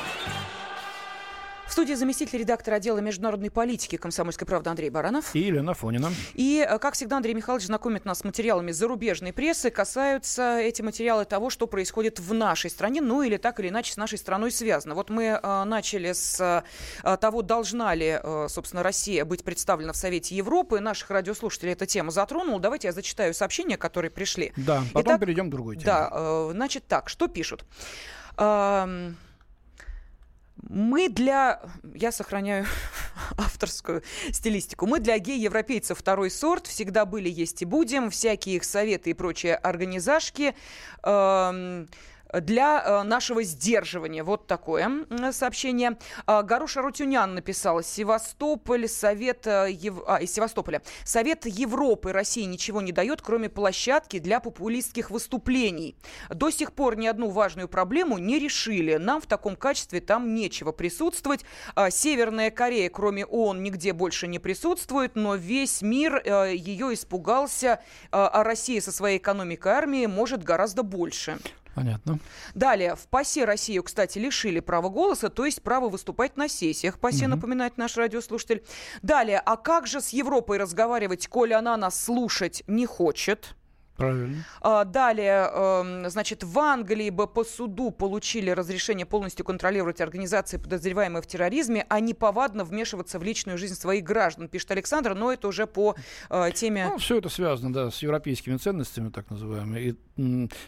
[1.71, 5.33] В студии заместитель редактора отдела международной политики «Комсомольской правды» Андрей Баранов.
[5.33, 6.11] И Елена Фонина.
[6.33, 9.69] И, э, как всегда, Андрей Михайлович знакомит нас с материалами зарубежной прессы.
[9.69, 13.95] Касаются эти материалы того, что происходит в нашей стране, ну или так или иначе с
[13.95, 14.95] нашей страной связано.
[14.95, 16.41] Вот мы э, начали с
[17.05, 20.81] э, того, должна ли, собственно, Россия быть представлена в Совете Европы.
[20.81, 22.59] Наших радиослушателей эта тема затронула.
[22.59, 24.51] Давайте я зачитаю сообщения, которые пришли.
[24.57, 25.85] Да, потом Итак, перейдем к другой теме.
[25.85, 27.63] Да, значит так, что пишут?
[30.57, 31.61] Мы для...
[31.93, 32.65] Я сохраняю
[33.37, 34.87] авторскую стилистику.
[34.87, 36.67] Мы для гей-европейцев второй сорт.
[36.67, 38.09] Всегда были, есть и будем.
[38.09, 40.55] Всякие их советы и прочие организашки.
[41.03, 41.89] Эм
[42.39, 44.23] для э, нашего сдерживания.
[44.23, 45.97] Вот такое сообщение.
[46.25, 47.83] А, Гаруша Рутюнян написала.
[47.83, 49.95] Севастополь, Совет, э, Ев...
[50.07, 50.81] а, из Севастополя.
[51.03, 55.95] Совет Европы России ничего не дает, кроме площадки для популистских выступлений.
[56.29, 58.95] До сих пор ни одну важную проблему не решили.
[58.95, 61.45] Нам в таком качестве там нечего присутствовать.
[61.75, 67.81] А, Северная Корея, кроме ООН, нигде больше не присутствует, но весь мир э, ее испугался,
[68.11, 71.39] а Россия со своей экономикой армии может гораздо больше.
[71.75, 72.19] Понятно.
[72.53, 76.99] Далее, в ПАСЕ Россию, кстати, лишили права голоса, то есть права выступать на сессиях.
[76.99, 77.35] ПАСЕ, угу.
[77.35, 78.63] напоминает наш радиослушатель.
[79.01, 83.55] Далее, а как же с Европой разговаривать, коли она нас слушать не хочет?
[84.01, 84.45] Правильно.
[84.61, 91.21] А, далее, эм, значит, в Англии бы по суду получили разрешение полностью контролировать организации, подозреваемые
[91.21, 95.47] в терроризме, а не повадно вмешиваться в личную жизнь своих граждан, пишет Александр, но это
[95.47, 95.95] уже по
[96.29, 96.87] э, теме...
[96.89, 99.95] Ну, все это связано, да, с европейскими ценностями, так называемыми, и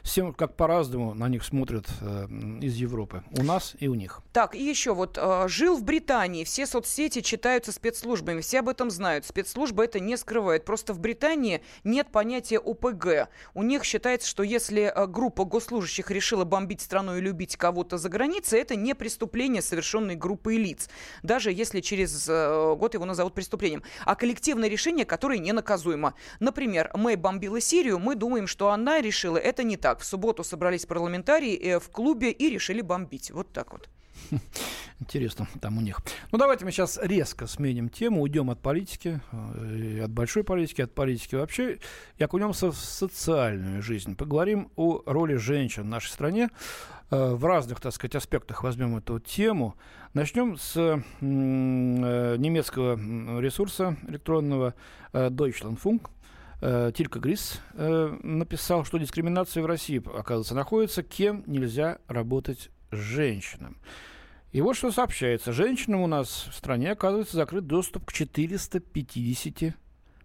[0.03, 2.27] с тем, как по-разному на них смотрят э,
[2.61, 3.23] из Европы.
[3.37, 4.21] У нас и у них.
[4.31, 8.89] Так, и еще вот, э, жил в Британии, все соцсети читаются спецслужбами, все об этом
[8.89, 13.22] знают, спецслужбы это не скрывают, просто в Британии нет понятия ОПГ,
[13.53, 18.09] у них считается, что если э, группа госслужащих решила бомбить страну и любить кого-то за
[18.09, 20.89] границей, это не преступление, совершенное группой лиц,
[21.23, 26.13] даже если через э, год его назовут преступлением, а коллективное решение, которое ненаказуемо.
[26.39, 29.99] Например, Мэй бомбила Сирию, мы думаем, что она решила, это не так.
[29.99, 33.31] В субботу собрались парламентарии э, в клубе и решили бомбить.
[33.31, 33.89] Вот так вот.
[34.99, 35.99] Интересно там у них.
[36.31, 40.93] Ну, давайте мы сейчас резко сменим тему, уйдем от политики, э, от большой политики, от
[40.93, 41.79] политики вообще,
[42.17, 44.15] и окунемся в социальную жизнь.
[44.15, 46.49] Поговорим о роли женщин в нашей стране.
[47.11, 49.75] Э, в разных, так сказать, аспектах возьмем эту тему.
[50.13, 54.75] Начнем с э, немецкого ресурса электронного
[55.11, 56.09] Deutschlandfunk.
[56.93, 63.75] Тилька Грис написал, что дискриминация в России, оказывается, находится, кем нельзя работать женщинам.
[64.53, 65.51] И вот что сообщается.
[65.51, 69.75] Женщинам у нас в стране, оказывается, закрыт доступ к 450,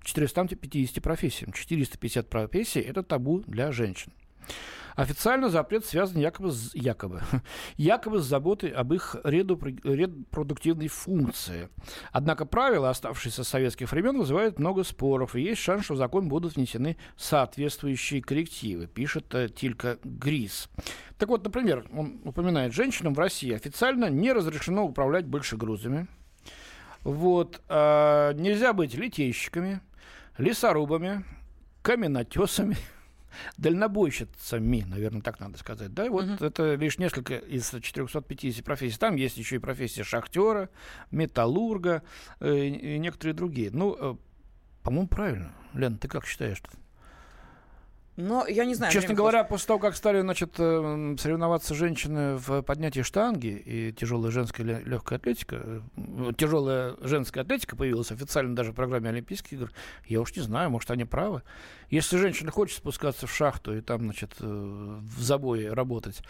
[0.05, 1.53] 450 профессиям.
[1.53, 4.13] 450 профессий– это табу для женщин.
[4.99, 7.23] Официально запрет связан якобы с, якобы,
[7.77, 11.69] якобы с заботой об их репродуктивной функции.
[12.11, 16.29] Однако правила, оставшиеся с советских времен, вызывают много споров, и есть шанс, что в закон
[16.29, 20.69] будут внесены соответствующие коррективы, пишет э, Тилька Грис.
[21.17, 26.09] Так вот, например, он упоминает, женщинам в России официально не разрешено управлять больше грузами.
[27.05, 29.81] Вот, э, нельзя быть литейщиками,
[30.39, 31.25] лесорубами,
[31.83, 32.77] каменотесами,
[33.57, 35.93] дальнобойщицами, наверное, так надо сказать.
[35.95, 36.47] Да, вот uh-huh.
[36.47, 38.99] это лишь несколько из 450 профессий.
[38.99, 40.71] Там есть еще и профессия шахтера,
[41.11, 42.03] металлурга
[42.41, 43.71] э, и некоторые другие.
[43.73, 44.17] Ну, э,
[44.83, 45.53] по-моему, правильно.
[45.75, 46.63] Лен, ты как считаешь?
[48.19, 48.93] Но я не знаю.
[48.93, 54.33] Честно говоря, после того, как стали значит, э, соревноваться женщины в поднятии штанги и тяжелая
[54.33, 59.73] женская легкая атлетика, э, тяжелая женская атлетика появилась официально даже в программе Олимпийских игр,
[60.07, 61.43] я уж не знаю, может, они правы.
[61.91, 66.21] Если женщина хочет спускаться в шахту и там, значит, э, в забое работать,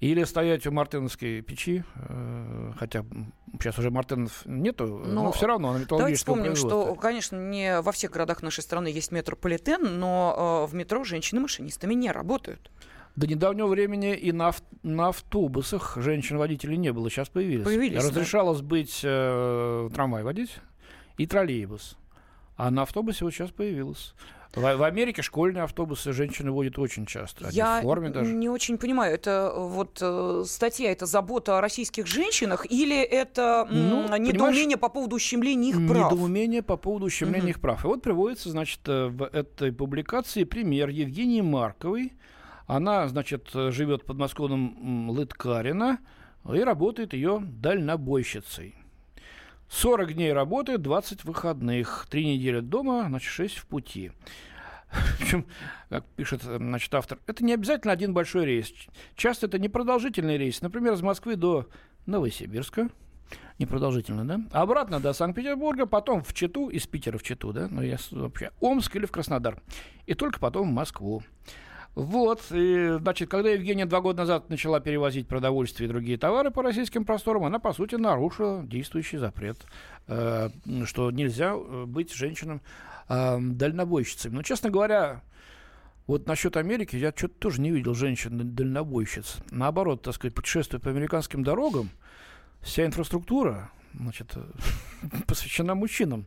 [0.00, 3.04] или стоять у мартыновской печи, э, хотя
[3.60, 7.92] сейчас уже мартынов нету, но, но все равно на Давайте вспомним, что, конечно, не во
[7.92, 12.70] всех городах нашей страны есть метрополитен, но э, в метро женщины-машинистами не работают.
[13.16, 14.52] До недавнего времени и на,
[14.82, 17.64] на автобусах женщин-водителей не было, сейчас появились.
[17.64, 18.66] Появились, Разрешалось да.
[18.66, 20.58] быть э, трамвай водить
[21.16, 21.96] и троллейбус.
[22.56, 24.14] А на автобусе вот сейчас появилось.
[24.54, 27.48] В, в Америке школьные автобусы женщины водят очень часто.
[27.48, 28.32] Они Я в форме даже.
[28.32, 34.16] не очень понимаю, это вот э, статья, это забота о российских женщинах или это ну,
[34.16, 36.12] недоумение по поводу ущемления их прав?
[36.12, 37.50] Недоумение по поводу ущемления угу.
[37.50, 37.84] их прав.
[37.84, 42.12] И вот приводится, значит, э, в этой публикации пример Евгении Марковой.
[42.66, 45.98] Она, значит, живет под подмосковным Лыткарина
[46.50, 48.74] и работает ее дальнобойщицей.
[49.68, 52.06] 40 дней работы, 20 выходных.
[52.10, 54.12] Три недели дома, значит, 6 в пути.
[55.18, 55.46] Причем,
[55.88, 58.72] как пишет значит, автор, это не обязательно один большой рейс.
[59.16, 60.62] Часто это непродолжительный рейс.
[60.62, 61.68] Например, из Москвы до
[62.06, 62.88] Новосибирска.
[63.58, 64.40] Непродолжительно, да?
[64.52, 67.68] Обратно до Санкт-Петербурга, потом в Читу, из Питера в Читу, да?
[67.70, 69.60] Ну, я вообще Омск или в Краснодар.
[70.06, 71.22] И только потом в Москву.
[71.94, 76.62] Вот, и, значит, когда Евгения два года назад начала перевозить продовольствие и другие товары по
[76.62, 79.58] российским просторам, она, по сути, нарушила действующий запрет,
[80.08, 80.50] э,
[80.86, 82.62] что нельзя э, быть женщинам
[83.08, 84.30] э.
[84.32, 85.22] Но, честно говоря,
[86.08, 89.36] вот насчет Америки я что-то тоже не видел женщин-дальнобойщиц.
[89.50, 91.90] Наоборот, так сказать, путешествуя по американским дорогам,
[92.60, 94.34] вся инфраструктура значит,
[95.26, 96.26] посвящена мужчинам,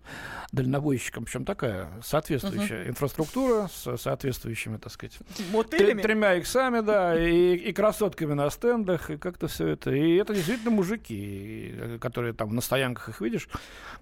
[0.51, 2.89] дальнобойщикам, причем такая соответствующая uh-huh.
[2.89, 5.17] инфраструктура с соответствующими, так сказать,
[5.51, 6.01] Мотелями?
[6.01, 9.91] тремя иксами, да, и, и красотками на стендах, и как-то все это.
[9.91, 13.49] И это действительно мужики, которые там на стоянках их видишь,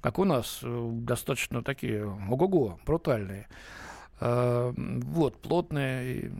[0.01, 3.47] как у нас, э, достаточно такие, ого-го, брутальные.
[4.19, 6.31] А, вот, плотные,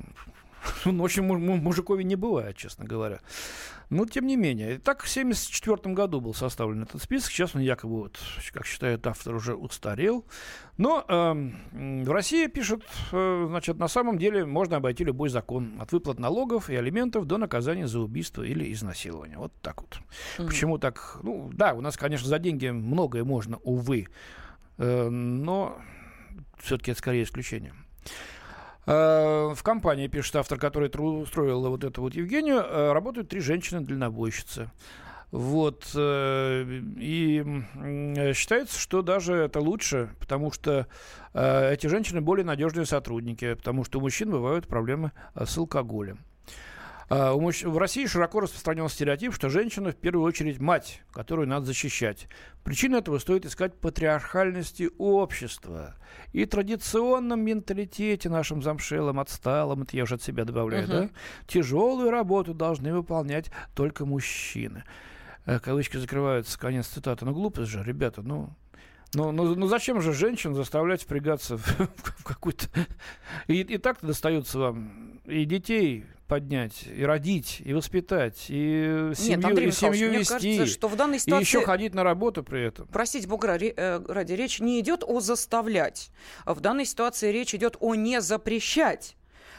[0.86, 3.20] ну, очень мужикови не бывает, честно говоря.
[3.90, 4.80] Но, тем не менее.
[4.80, 7.32] Так в 1974 году был составлен этот список.
[7.32, 8.20] Сейчас он якобы, вот,
[8.52, 10.26] как считает автор, уже устарел.
[10.78, 15.74] Но э, в России пишут, э, значит, на самом деле можно обойти любой закон.
[15.80, 19.38] От выплат налогов и алиментов до наказания за убийство или изнасилование.
[19.38, 20.00] Вот так вот.
[20.38, 20.48] Mm-hmm.
[20.48, 21.20] Почему так?
[21.22, 24.08] Ну, да, у нас, конечно, за деньги многое можно, увы.
[24.78, 25.78] Э, но
[26.58, 27.74] все-таки это скорее исключение.
[28.86, 34.70] Э, в компании, пишет автор, который устроил вот эту вот Евгению, э, работают три женщины-дальнобойщицы.
[35.32, 35.90] Вот.
[35.96, 36.64] Э,
[36.98, 37.44] и
[38.34, 40.88] считается, что даже это лучше, потому что
[41.34, 46.20] эти женщины более надежные сотрудники, потому что у мужчин бывают проблемы с алкоголем.
[47.08, 52.28] А, в России широко распространен стереотип, что женщина в первую очередь мать, которую надо защищать.
[52.64, 55.96] Причина этого стоит искать в патриархальности общества
[56.34, 61.08] и традиционном менталитете нашим замшелым, отсталым, это я уже от себя добавляю, uh-huh.
[61.08, 61.10] да?
[61.48, 64.84] Тяжелую работу должны выполнять только мужчины.
[65.46, 67.26] Э, кавычки закрываются, конец цитаты.
[67.26, 68.50] Ну, глупость же, ребята, ну,
[69.14, 72.66] ну, ну, ну зачем же женщин заставлять впрягаться в, в какую-то...
[73.48, 79.46] И, и так-то достается вам и детей поднять, и родить, и воспитать, и семью, Нет,
[79.46, 81.42] Андрей и семью вести, кажется, что в данной ситуации...
[81.42, 82.88] и еще ходить на работу при этом.
[82.88, 86.12] Простите, Бога э, ради, речь не идет о заставлять.
[86.46, 89.16] В данной ситуации речь идет о не запрещать.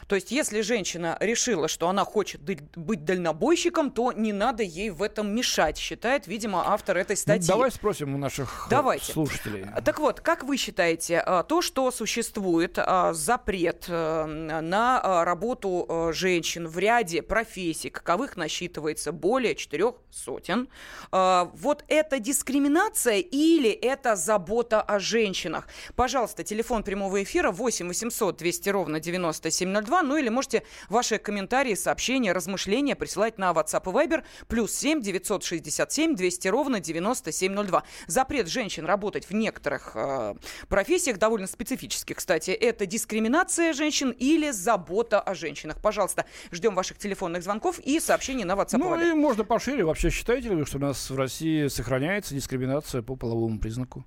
[0.07, 5.03] То есть, если женщина решила, что она хочет быть дальнобойщиком, то не надо ей в
[5.03, 7.47] этом мешать, считает, видимо, автор этой ну, статьи.
[7.49, 9.11] Ну, давай спросим у наших Давайте.
[9.11, 9.65] слушателей.
[9.83, 12.79] Так вот, как вы считаете, то, что существует
[13.11, 20.69] запрет на работу женщин в ряде профессий, каковых насчитывается более четырех сотен,
[21.11, 25.67] вот это дискриминация или это забота о женщинах?
[25.95, 29.96] Пожалуйста, телефон прямого эфира 8 800 200 ровно 9702.
[30.03, 36.15] Ну или можете ваши комментарии, сообщения, размышления присылать на WhatsApp и Viber плюс 7 967
[36.15, 37.83] 200 ровно 9702.
[38.07, 40.35] Запрет женщин работать в некоторых э,
[40.67, 45.81] профессиях, довольно специфических, кстати, это дискриминация женщин или забота о женщинах.
[45.81, 48.77] Пожалуйста, ждем ваших телефонных звонков и сообщений на WhatsApp.
[48.77, 49.83] Ну и можно пошире.
[49.83, 54.05] Вообще считаете ли вы, что у нас в России сохраняется дискриминация по половому признаку?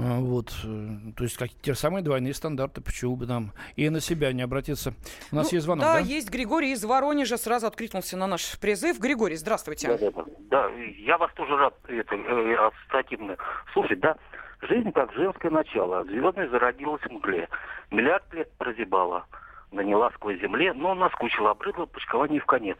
[0.00, 4.00] А, вот, э, то есть как те самые двойные стандарты, почему бы нам и на
[4.00, 4.94] себя не обратиться.
[5.32, 5.94] У нас ну, есть звонок, да?
[5.94, 9.00] Да, есть Григорий из Воронежа, сразу откликнулся на наш призыв.
[9.00, 9.88] Григорий, здравствуйте.
[9.88, 10.70] Да, да, да.
[10.98, 13.36] я вас тоже рад это, э, ассоциативно
[13.72, 14.16] слушать, да.
[14.62, 17.48] Жизнь как женское начало, звездная зародилась в мгле.
[17.90, 19.26] Миллиард лет прозябала,
[19.72, 22.78] наняла сквозь земле, но наскучила, обрыдла почкование в конец.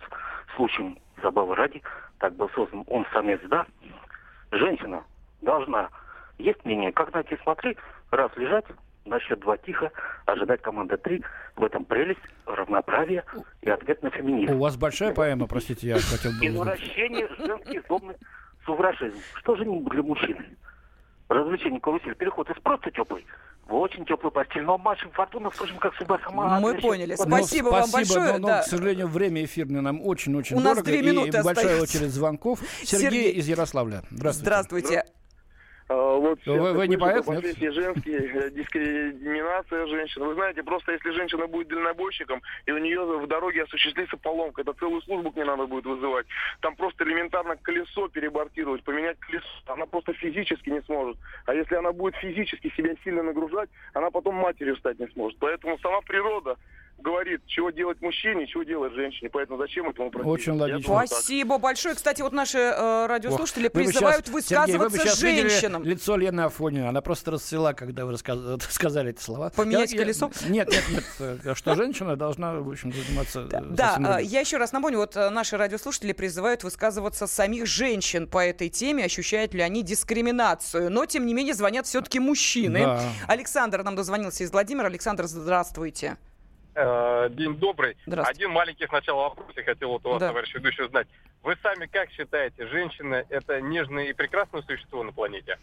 [0.57, 1.83] Случаем забавы ради,
[2.19, 3.67] так был создан он самец, да.
[4.51, 5.05] Женщина
[5.41, 5.89] должна
[6.39, 7.77] есть мнение, как найти, смотри,
[8.11, 8.65] раз лежать,
[9.05, 9.91] на счет два тихо,
[10.27, 11.23] ожидать команды три.
[11.57, 13.25] В этом прелесть, равноправие
[13.63, 14.53] и ответ на феминизм.
[14.53, 16.47] У вас большая поэма, простите, я хотел бы...
[16.47, 18.15] Извращение женский злобный
[18.65, 19.17] суврашизм.
[19.35, 20.45] Что же не для мужчины?
[21.29, 23.27] Развлечение, карусель, переход из просто теплый
[23.67, 24.63] в очень теплую постель.
[24.63, 26.59] Но матчем Фортуна, впрочем, как судьба сама...
[26.61, 27.15] Мы поняли.
[27.15, 28.33] Спасибо, ну, вам большое.
[28.33, 28.63] Но, но да.
[28.63, 30.73] к сожалению, время эфирное нам очень-очень дорого.
[30.73, 32.61] У нас две минуты и большая очередь звонков.
[32.83, 34.03] Сергей, Сергей из Ярославля.
[34.11, 34.45] Здравствуйте.
[34.45, 35.05] Здравствуйте.
[35.89, 37.75] А, вот вы, вы не поэт, нет?
[37.75, 40.23] женские, э, дискриминация женщин.
[40.23, 44.75] Вы знаете, просто если женщина будет дальнобойщиком, и у нее в дороге осуществится поломка, это
[44.75, 46.27] целую службу к ней надо будет вызывать.
[46.61, 49.47] Там просто элементарно колесо перебортировать, поменять колесо.
[49.67, 51.17] Она просто физически не сможет.
[51.47, 55.39] А если она будет физически себя сильно нагружать, она потом матерью стать не сможет.
[55.39, 56.57] Поэтому сама природа
[56.99, 59.31] говорит, чего делать мужчине, чего делать женщине.
[59.33, 60.29] Поэтому зачем этому просить?
[60.29, 61.07] Очень логично.
[61.07, 61.95] Спасибо большое.
[61.95, 65.85] Кстати, вот наши э, радиослушатели Ох, призывают сейчас, высказываться Сергей, вы женщинам.
[65.85, 66.89] лицо Лены Афонина.
[66.89, 68.39] Она просто расцвела, когда вы рассказ...
[68.71, 69.51] сказали эти слова.
[69.51, 70.31] Поменять я, колесо?
[70.43, 70.49] Я...
[70.49, 71.05] Нет, нет, нет.
[71.45, 73.45] Э, что женщина должна, в общем, заниматься...
[73.45, 78.45] Да, да я еще раз напомню, вот э, наши радиослушатели призывают высказываться самих женщин по
[78.45, 80.91] этой теме, ощущают ли они дискриминацию.
[80.91, 82.87] Но, тем не менее, звонят все-таки мужчины.
[83.27, 84.87] Александр нам дозвонился из Владимира.
[84.87, 86.17] Александр, здравствуйте.
[86.81, 87.97] Э, день добрый.
[88.07, 90.29] Один маленький сначала вопрос я хотел вот у вас, да.
[90.29, 91.09] товарищ ведущий, узнать.
[91.43, 95.59] Вы сами как считаете, женщина это нежное и прекрасное существо на планете?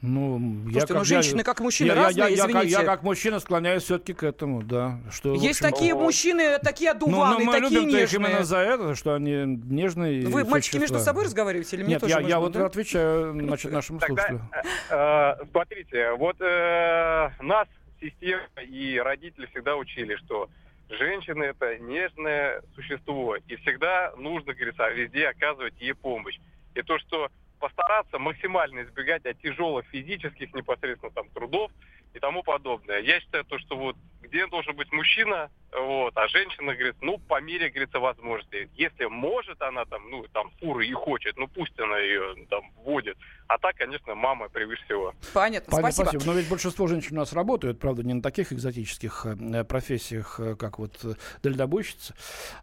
[0.00, 2.68] Ну, Слушайте, я как, ну женщины я, как мужчины я, разные, я, я, извините.
[2.68, 5.00] Я, я как мужчина склоняюсь все-таки к этому, да.
[5.10, 5.98] Что, Есть общем, такие о...
[5.98, 8.28] мужчины, такие одуваны, ну, но мы такие любим нежные.
[8.28, 10.24] именно за это, что они нежные.
[10.24, 12.66] Вы, мальчики, между собой разговариваете или мне Нет, тоже я, я вот да?
[12.66, 14.40] отвечаю значит, нашему слушателю.
[14.88, 17.66] Э, смотрите, вот э, нас
[18.00, 20.48] система и родители всегда учили, что
[20.88, 26.38] женщина это нежное существо, и всегда нужно, говорится, везде оказывать ей помощь.
[26.74, 31.70] И то, что постараться максимально избегать от тяжелых физических непосредственно там трудов
[32.14, 33.00] и тому подобное.
[33.00, 37.40] Я считаю то, что вот где должен быть мужчина, вот, а женщина говорит, ну, по
[37.40, 38.70] мере, говорится, возможности.
[38.74, 43.18] Если может она там, ну, там, фуры и хочет, ну, пусть она ее там вводит.
[43.48, 45.14] А так, конечно, мама превыше всего.
[45.34, 46.08] Понятно, Понятно спасибо.
[46.08, 46.24] спасибо.
[46.24, 50.54] Но ведь большинство женщин у нас работают, правда, не на таких экзотических э, профессиях, э,
[50.56, 52.14] как вот э, дальнобойщица,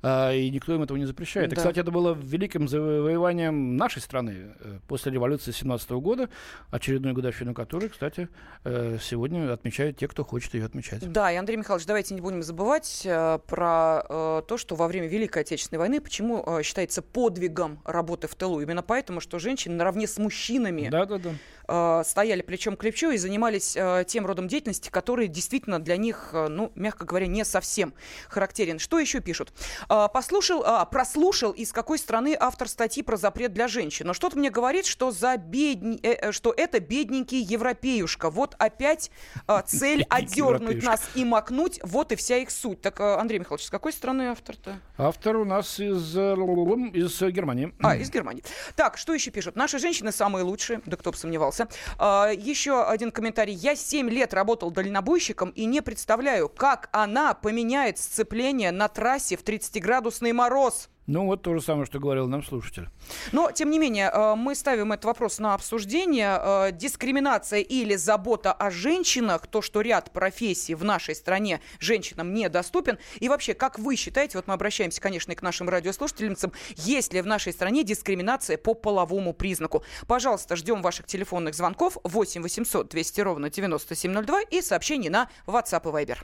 [0.01, 1.49] э, и никто им этого не запрещает.
[1.49, 1.53] Да.
[1.53, 6.29] И, кстати, это было великим завоеванием нашей страны э, после революции 17 года,
[6.71, 8.29] очередную годовщину которой, кстати,
[8.63, 11.11] э, сегодня отмечают те, кто хочет ее отмечать.
[11.11, 15.05] Да, и Андрей Михайлович, давайте не будем забывать э, про э, то, что во время
[15.07, 18.61] Великой Отечественной войны, почему э, считается подвигом работы в тылу.
[18.61, 21.29] Именно поэтому, что женщины наравне с мужчинами да, да, да.
[21.67, 26.29] Э, стояли плечом к плечу и занимались э, тем родом деятельности, который действительно для них,
[26.33, 27.93] э, ну, мягко говоря, не совсем
[28.29, 28.79] характерен.
[28.79, 29.53] Что еще пишут?
[29.89, 34.07] Э, послушал, э, прослушал, из какой страны автор статьи про запрет для женщин.
[34.07, 35.99] Но что-то мне говорит, что, за бедни...
[36.03, 38.29] э, что это бедненький европеюшка.
[38.29, 39.09] Вот опять
[39.47, 42.81] э, цель одернуть нас и макнуть, вот и вся их суть.
[42.81, 44.79] Так, э, Андрей Михайлович, с какой страны автор-то?
[44.97, 47.73] Автор у нас из, из Германии.
[47.81, 48.43] А, из Германии.
[48.75, 49.55] Так, что еще пишут?
[49.55, 51.54] Наши женщины самые лучшие, да кто бы сомневался.
[51.97, 53.53] А, еще один комментарий.
[53.53, 59.43] Я 7 лет работал дальнобойщиком и не представляю, как она поменяет сцепление на трассе в
[59.43, 60.89] 30-градусный мороз.
[61.07, 62.89] Ну, вот то же самое, что говорил нам слушатель.
[63.31, 66.39] Но, тем не менее, э, мы ставим этот вопрос на обсуждение.
[66.41, 72.97] Э, дискриминация или забота о женщинах, то, что ряд профессий в нашей стране женщинам недоступен.
[73.19, 77.21] И вообще, как вы считаете, вот мы обращаемся, конечно, и к нашим радиослушательницам, есть ли
[77.21, 79.83] в нашей стране дискриминация по половому признаку?
[80.07, 86.05] Пожалуйста, ждем ваших телефонных звонков 8 800 200 ровно 9702 и сообщений на WhatsApp и
[86.05, 86.17] Viber.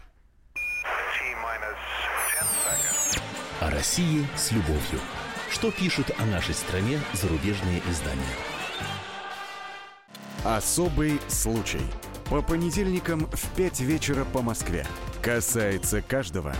[3.81, 4.99] России с любовью.
[5.49, 8.21] Что пишут о нашей стране зарубежные издания?
[10.43, 11.81] Особый случай.
[12.29, 14.85] По понедельникам в 5 вечера по Москве.
[15.23, 16.53] Касается каждого.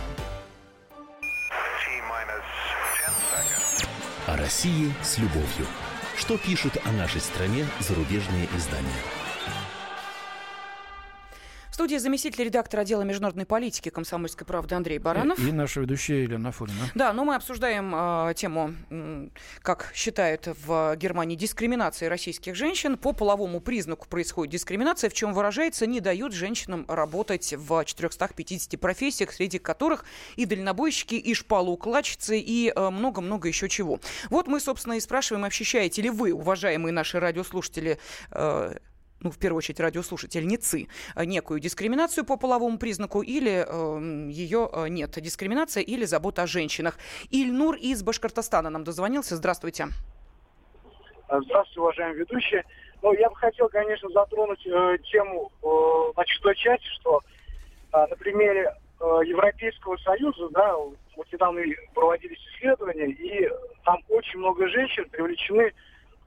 [4.26, 5.68] О России с любовью.
[6.16, 9.21] Что пишут о нашей стране зарубежные издания?
[11.72, 15.38] В студии заместитель редактора отдела международной политики комсомольской правды Андрей Баранов.
[15.38, 16.90] И, и наша ведущая Елена Афонина.
[16.94, 19.28] Да, но мы обсуждаем э, тему, э,
[19.62, 22.98] как считают в Германии, дискриминации российских женщин.
[22.98, 29.32] По половому признаку происходит дискриминация, в чем выражается, не дают женщинам работать в 450 профессиях,
[29.32, 30.04] среди которых
[30.36, 33.98] и дальнобойщики, и шпалоукладчицы, и э, много-много еще чего.
[34.28, 37.98] Вот мы, собственно, и спрашиваем, ощущаете ли вы, уважаемые наши радиослушатели,
[38.30, 38.74] э,
[39.22, 44.88] ну, в первую очередь, радиослушательницы, э, некую дискриминацию по половому признаку или э, ее э,
[44.88, 45.10] нет.
[45.20, 46.98] Дискриминация или забота о женщинах.
[47.30, 49.36] Ильнур из Башкортостана нам дозвонился.
[49.36, 49.88] Здравствуйте.
[51.28, 52.64] Здравствуйте, уважаемые ведущие.
[53.02, 57.20] Ну, я бы хотел, конечно, затронуть э, тему э, значит, той части, что
[57.92, 61.62] э, на примере э, Европейского Союза, да, вот недавно
[61.94, 63.50] проводились исследования, и
[63.84, 65.72] там очень много женщин привлечены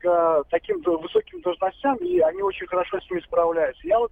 [0.06, 3.88] к таким высоким должностям, и они очень хорошо с ними справляются.
[3.88, 4.12] Я вот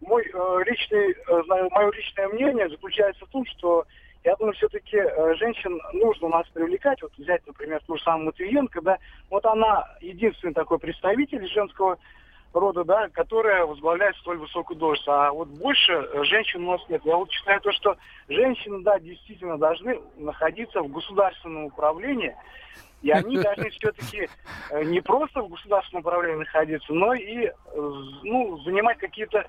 [0.00, 3.84] мой э, личный, э, мое личное мнение заключается в том, что
[4.24, 7.02] я думаю, все-таки э, женщин нужно нас привлекать.
[7.02, 8.98] Вот взять, например, ту же самую Матвиенко, да,
[9.30, 11.98] вот она единственный такой представитель женского
[12.52, 15.08] рода, да, которая возглавляет столь высокую должность.
[15.08, 17.02] А вот больше э, женщин у нас нет.
[17.04, 17.96] Я вот считаю то, что
[18.28, 22.34] женщины, да, действительно должны находиться в государственном управлении,
[23.02, 24.28] и они должны все-таки
[24.70, 29.44] э, не просто в государственном управлении находиться, но и э, ну, занимать какие-то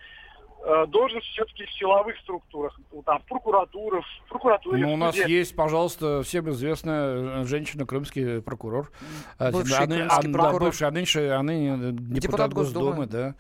[0.66, 4.86] э, должности все-таки в силовых структурах, там, в прокуратурах, в прокуратуре.
[4.86, 8.92] Ну, у нас есть, пожалуйста, всем известная женщина, крымский прокурор.
[9.40, 10.60] Бывший а, крымский а, прокурор.
[10.60, 13.36] Да, бывший, а нынче, а ныне депутат, депутат Госдумы, Госдумы да.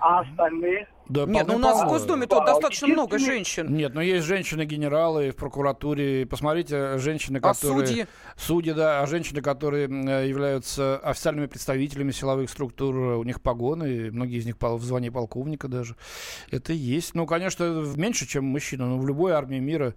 [0.00, 0.88] А остальные?
[1.08, 3.74] Да, Нет, ну у нас в Госдуме тут достаточно много женщин.
[3.74, 6.26] Нет, но есть женщины-генералы в прокуратуре.
[6.26, 7.82] Посмотрите, женщины, которые...
[7.82, 8.06] А судьи?
[8.36, 9.84] Судьи, да, а женщины, которые
[10.28, 15.96] являются официальными представителями силовых структур, у них погоны, многие из них в звании полковника даже.
[16.50, 17.14] Это есть.
[17.14, 17.64] Ну, конечно,
[17.96, 19.94] меньше, чем мужчина, но в любой армии мира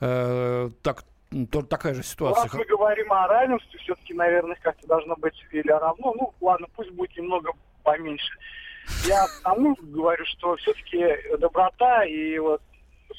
[0.00, 1.04] э, так
[1.50, 2.44] то, такая же ситуация.
[2.52, 6.14] Ну, раз мы говорим о равенстве, все-таки, наверное, как-то должно быть или равно.
[6.14, 8.32] Ну, ладно, пусть будет немного поменьше.
[9.06, 12.62] Я тому говорю, что все-таки доброта и вот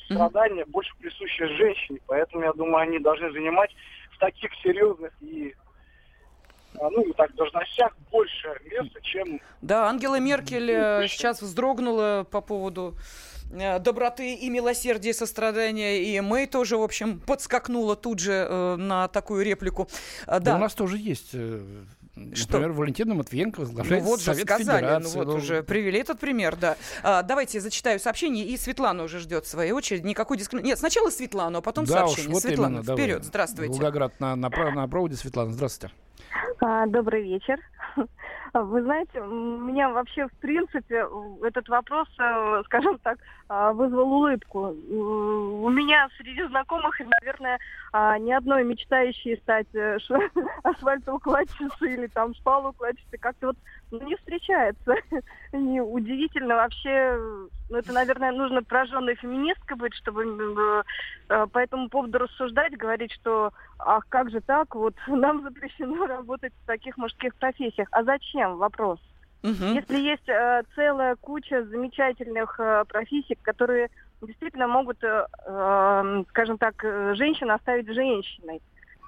[0.06, 0.72] страдания mm-hmm.
[0.72, 3.72] больше присущи женщине, поэтому я думаю, они должны занимать
[4.12, 5.54] в таких серьезных и
[6.80, 9.40] а, ну, так, должностях больше места, чем...
[9.62, 12.96] Да, Ангела Меркель ну, сейчас вздрогнула по поводу
[13.52, 19.08] э, доброты и милосердия, сострадания, и Мэй тоже, в общем, подскакнула тут же э, на
[19.08, 19.88] такую реплику.
[20.26, 20.40] Да.
[20.40, 21.36] да, у нас тоже есть
[22.16, 22.53] э, что?
[22.53, 25.18] Например, Валентина Матвиенко возглавляет ну, вот Совет же сказали, Федерации.
[25.18, 25.36] Ну вот ну...
[25.36, 26.78] уже привели этот пример, да.
[27.03, 30.05] А, давайте зачитаю сообщение, и Светлана уже ждет своей очереди.
[30.05, 30.70] Никакой дискриминации.
[30.70, 32.30] Нет, сначала Светлана, а потом да сообщение.
[32.30, 33.24] Уж, вот Светлана, именно, вперед, давай.
[33.28, 33.74] здравствуйте.
[33.74, 35.16] Волгоград на, на, на проводе.
[35.16, 35.93] Светлана, здравствуйте.
[36.59, 37.59] А, добрый вечер.
[38.54, 41.06] Вы знаете, меня вообще, в принципе,
[41.44, 43.18] этот вопрос, э, скажем так,
[43.50, 44.70] а, вызвал улыбку.
[44.70, 47.60] У меня среди знакомых, наверное,
[47.91, 49.98] а, ни одной мечтающей стать э,
[50.64, 53.58] асфальтоукладчицей или там шпалоукладчицей как-то вот
[53.94, 54.96] ну, не встречается.
[55.54, 57.16] Не удивительно вообще.
[57.70, 60.84] Ну, это, наверное, нужно пораженной феминисткой быть, чтобы
[61.30, 66.54] э, по этому поводу рассуждать, говорить, что ах, как же так, вот нам запрещено работать
[66.54, 67.88] в таких мужских профессиях.
[67.91, 68.58] А зачем?
[68.58, 69.00] Вопрос.
[69.44, 69.76] Угу.
[69.76, 73.89] Если есть э, целая куча замечательных э, профессий, которые
[74.22, 78.62] действительно могут, э, э, скажем так, э, женщину оставить женщиной.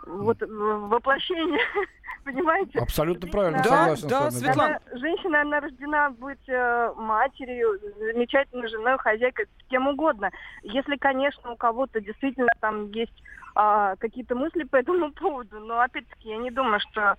[0.06, 1.62] Вот воплощение,
[2.24, 2.80] понимаете?
[2.80, 4.44] Абсолютно правильно, да, согласен да, с вами.
[4.44, 4.80] Светлана.
[4.86, 10.32] Она, женщина, она рождена быть э, матерью, замечательной женой, хозяйкой, кем угодно.
[10.64, 13.24] Если, конечно, у кого-то действительно там есть
[13.56, 17.18] э, какие-то мысли по этому поводу, но опять-таки я не думаю, что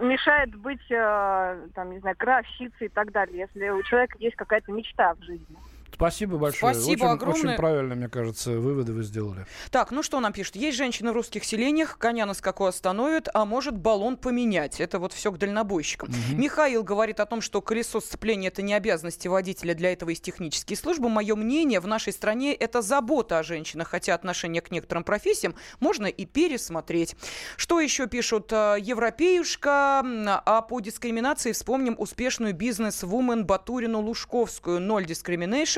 [0.00, 4.72] мешает быть, э, там, не знаю, кровщицей и так далее, если у человека есть какая-то
[4.72, 5.56] мечта в жизни.
[5.94, 6.74] Спасибо большое.
[6.74, 7.40] Спасибо очень, огромное.
[7.42, 9.46] Очень правильно, мне кажется, выводы вы сделали.
[9.70, 10.56] Так, ну что нам пишут?
[10.56, 14.80] Есть женщины в русских селениях, коня на скаку остановят, а может баллон поменять.
[14.80, 16.08] Это вот все к дальнобойщикам.
[16.08, 16.40] Угу.
[16.40, 20.76] Михаил говорит о том, что колесо сцепления это не обязанности водителя, для этого есть технические
[20.76, 21.08] службы.
[21.08, 26.06] Мое мнение, в нашей стране это забота о женщинах, хотя отношение к некоторым профессиям можно
[26.06, 27.16] и пересмотреть.
[27.56, 28.52] Что еще пишут?
[28.52, 34.80] Э, Европеюшка, а по дискриминации вспомним успешную бизнес-вумен Батурину Лужковскую.
[34.80, 35.06] Ноль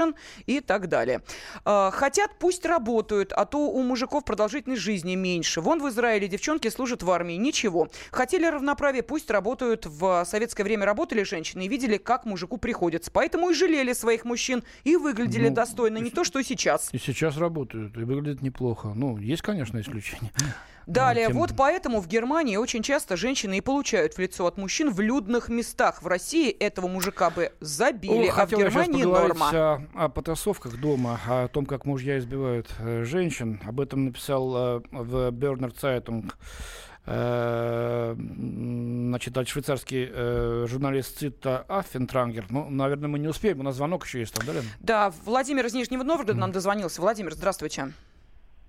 [0.05, 0.15] discrimination
[0.47, 1.23] и так далее.
[1.65, 5.61] Э, хотят, пусть работают, а то у мужиков продолжительность жизни меньше.
[5.61, 7.89] Вон в Израиле девчонки служат в армии, ничего.
[8.11, 9.87] Хотели равноправие, пусть работают.
[9.87, 13.11] В советское время работали женщины и видели, как мужику приходится.
[13.11, 16.91] Поэтому и жалели своих мужчин и выглядели ну, достойно, не то, что сейчас.
[16.93, 18.93] И сейчас работают, и выглядят неплохо.
[18.95, 20.33] Ну, есть, конечно, исключения.
[20.87, 21.37] Далее, тем...
[21.37, 25.49] вот поэтому в Германии очень часто женщины и получают в лицо от мужчин в людных
[25.49, 26.03] местах.
[26.03, 29.51] В России этого мужика бы забили, О, а в Германии норма.
[29.53, 33.61] О, о потасовках дома, о том, как мужья избивают э, женщин.
[33.67, 36.37] Об этом написал э, в Бернер Цайтунг
[37.07, 42.47] э, значит, швейцарский э, журналист Цита Аффентрангер.
[42.51, 43.61] Ну, наверное, мы не успеем.
[43.61, 44.65] У нас звонок еще есть там, да, Лен?
[44.81, 46.37] Да, Владимир из Нижнего Новгорода мм.
[46.37, 47.01] нам дозвонился.
[47.01, 47.93] Владимир, здравствуйте.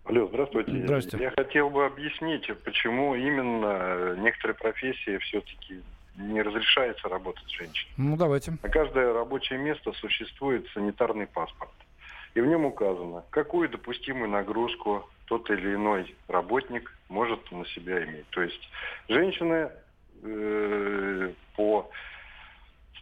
[0.06, 0.72] Алло, здравствуйте.
[0.72, 1.26] Здравствуйте.
[1.26, 5.82] Я хотел бы объяснить, почему именно некоторые профессии все-таки
[6.18, 7.92] не разрешается работать женщине.
[7.98, 8.52] Ну, давайте.
[8.62, 11.72] На каждое рабочее место существует санитарный паспорт.
[12.36, 18.28] И в нем указано, какую допустимую нагрузку тот или иной работник может на себя иметь.
[18.30, 18.70] То есть
[19.10, 19.72] женщины
[20.22, 21.90] э, по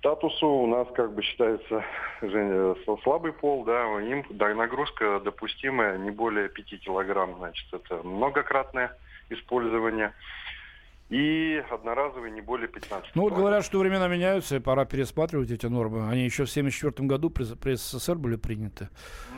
[0.04, 1.86] статусу у нас как бы считается
[2.22, 4.26] Женя, слабый пол, да, им
[4.58, 8.98] нагрузка допустимая не более 5 килограмм, значит, это многократное
[9.30, 10.14] использование.
[11.10, 15.68] И одноразовый не более 15 Ну вот говорят, что времена меняются, и пора пересматривать эти
[15.68, 16.10] нормы.
[16.10, 18.90] Они еще в 1974 году при, при СССР были приняты.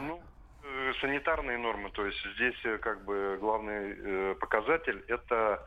[0.07, 0.19] Ну,
[0.63, 5.65] э, санитарные нормы, то есть здесь э, как бы главный э, показатель это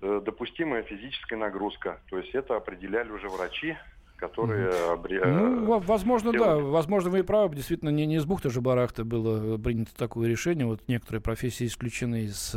[0.00, 2.00] э, допустимая физическая нагрузка.
[2.10, 3.76] То есть это определяли уже врачи,
[4.16, 4.70] которые...
[4.92, 5.24] Обре...
[5.24, 6.62] Ну, возможно, делали.
[6.62, 6.68] да.
[6.68, 7.54] Возможно, вы и правы.
[7.54, 10.66] Действительно, не, не из бухты же барахта было принято такое решение.
[10.66, 12.56] Вот некоторые профессии исключены из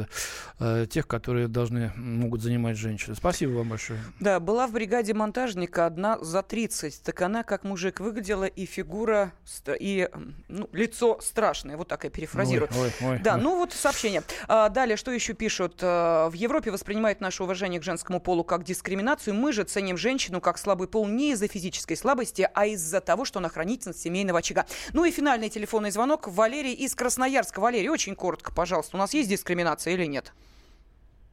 [0.60, 3.16] э, тех, которые должны, могут занимать женщины.
[3.16, 4.00] Спасибо вам большое.
[4.20, 7.02] Да, была в бригаде монтажника одна за 30.
[7.04, 9.34] Так она, как мужик, выглядела, и фигура,
[9.80, 10.10] и
[10.48, 11.76] ну, лицо страшное.
[11.76, 12.70] Вот так я перефразирую.
[12.72, 13.42] Ой, ой, ой, да, ой.
[13.42, 14.22] ну вот сообщение.
[14.48, 15.80] А, далее, что еще пишут?
[15.82, 19.34] А, в Европе воспринимают наше уважение к женскому полу как дискриминацию.
[19.34, 23.40] Мы же ценим женщину как слабый пол не из-за физической слабости, а из-за того, что
[23.40, 24.66] она хранительница семейного очага.
[24.94, 26.28] Ну и финальный телефонный звонок.
[26.28, 27.60] Валерий из Красноярска.
[27.60, 28.98] Валерий, очень коротко, пожалуйста.
[28.98, 30.34] У нас есть дискриминация или нет?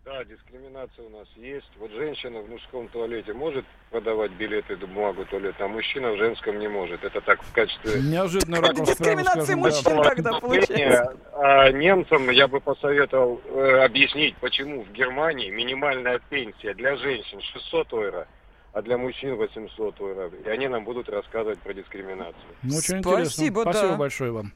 [0.04, 1.70] Да, дискриминация у нас есть.
[1.78, 6.58] Вот женщина в мужском туалете может продавать билеты и бумагу туалета, а мужчина в женском
[6.58, 7.02] не может.
[7.02, 8.02] Это так в качестве...
[8.02, 8.90] Неожиданный ракурс.
[8.90, 11.16] Дискриминация мужчин тогда получается.
[11.32, 17.92] А немцам я бы посоветовал э, объяснить, почему в Германии минимальная пенсия для женщин 600
[17.92, 18.28] евро,
[18.74, 20.30] а для мужчин 800 евро.
[20.44, 22.34] И они нам будут рассказывать про дискриминацию.
[22.62, 23.30] Ну, очень Спасибо, интересно.
[23.30, 23.96] Спасибо да.
[23.96, 24.52] большое вам.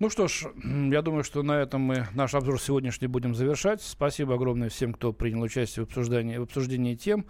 [0.00, 0.46] Ну что ж,
[0.90, 3.80] я думаю, что на этом мы наш обзор сегодняшний будем завершать.
[3.80, 7.26] Спасибо огромное всем, кто принял участие в обсуждении, в обсуждении тем.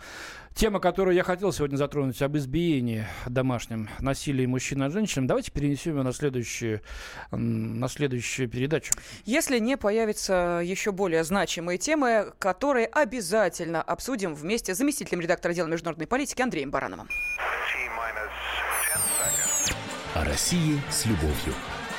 [0.55, 5.97] Тема, которую я хотел сегодня затронуть, об избиении домашнем насилии мужчин над женщинами, давайте перенесем
[5.97, 6.81] ее на следующую,
[7.33, 8.95] на следующую передачу.
[9.27, 15.67] Если не появятся еще более значимые темы, которые обязательно обсудим вместе с заместителем редактора отдела
[15.67, 17.09] международной политики Андреем Барановым.
[20.15, 21.53] О России с любовью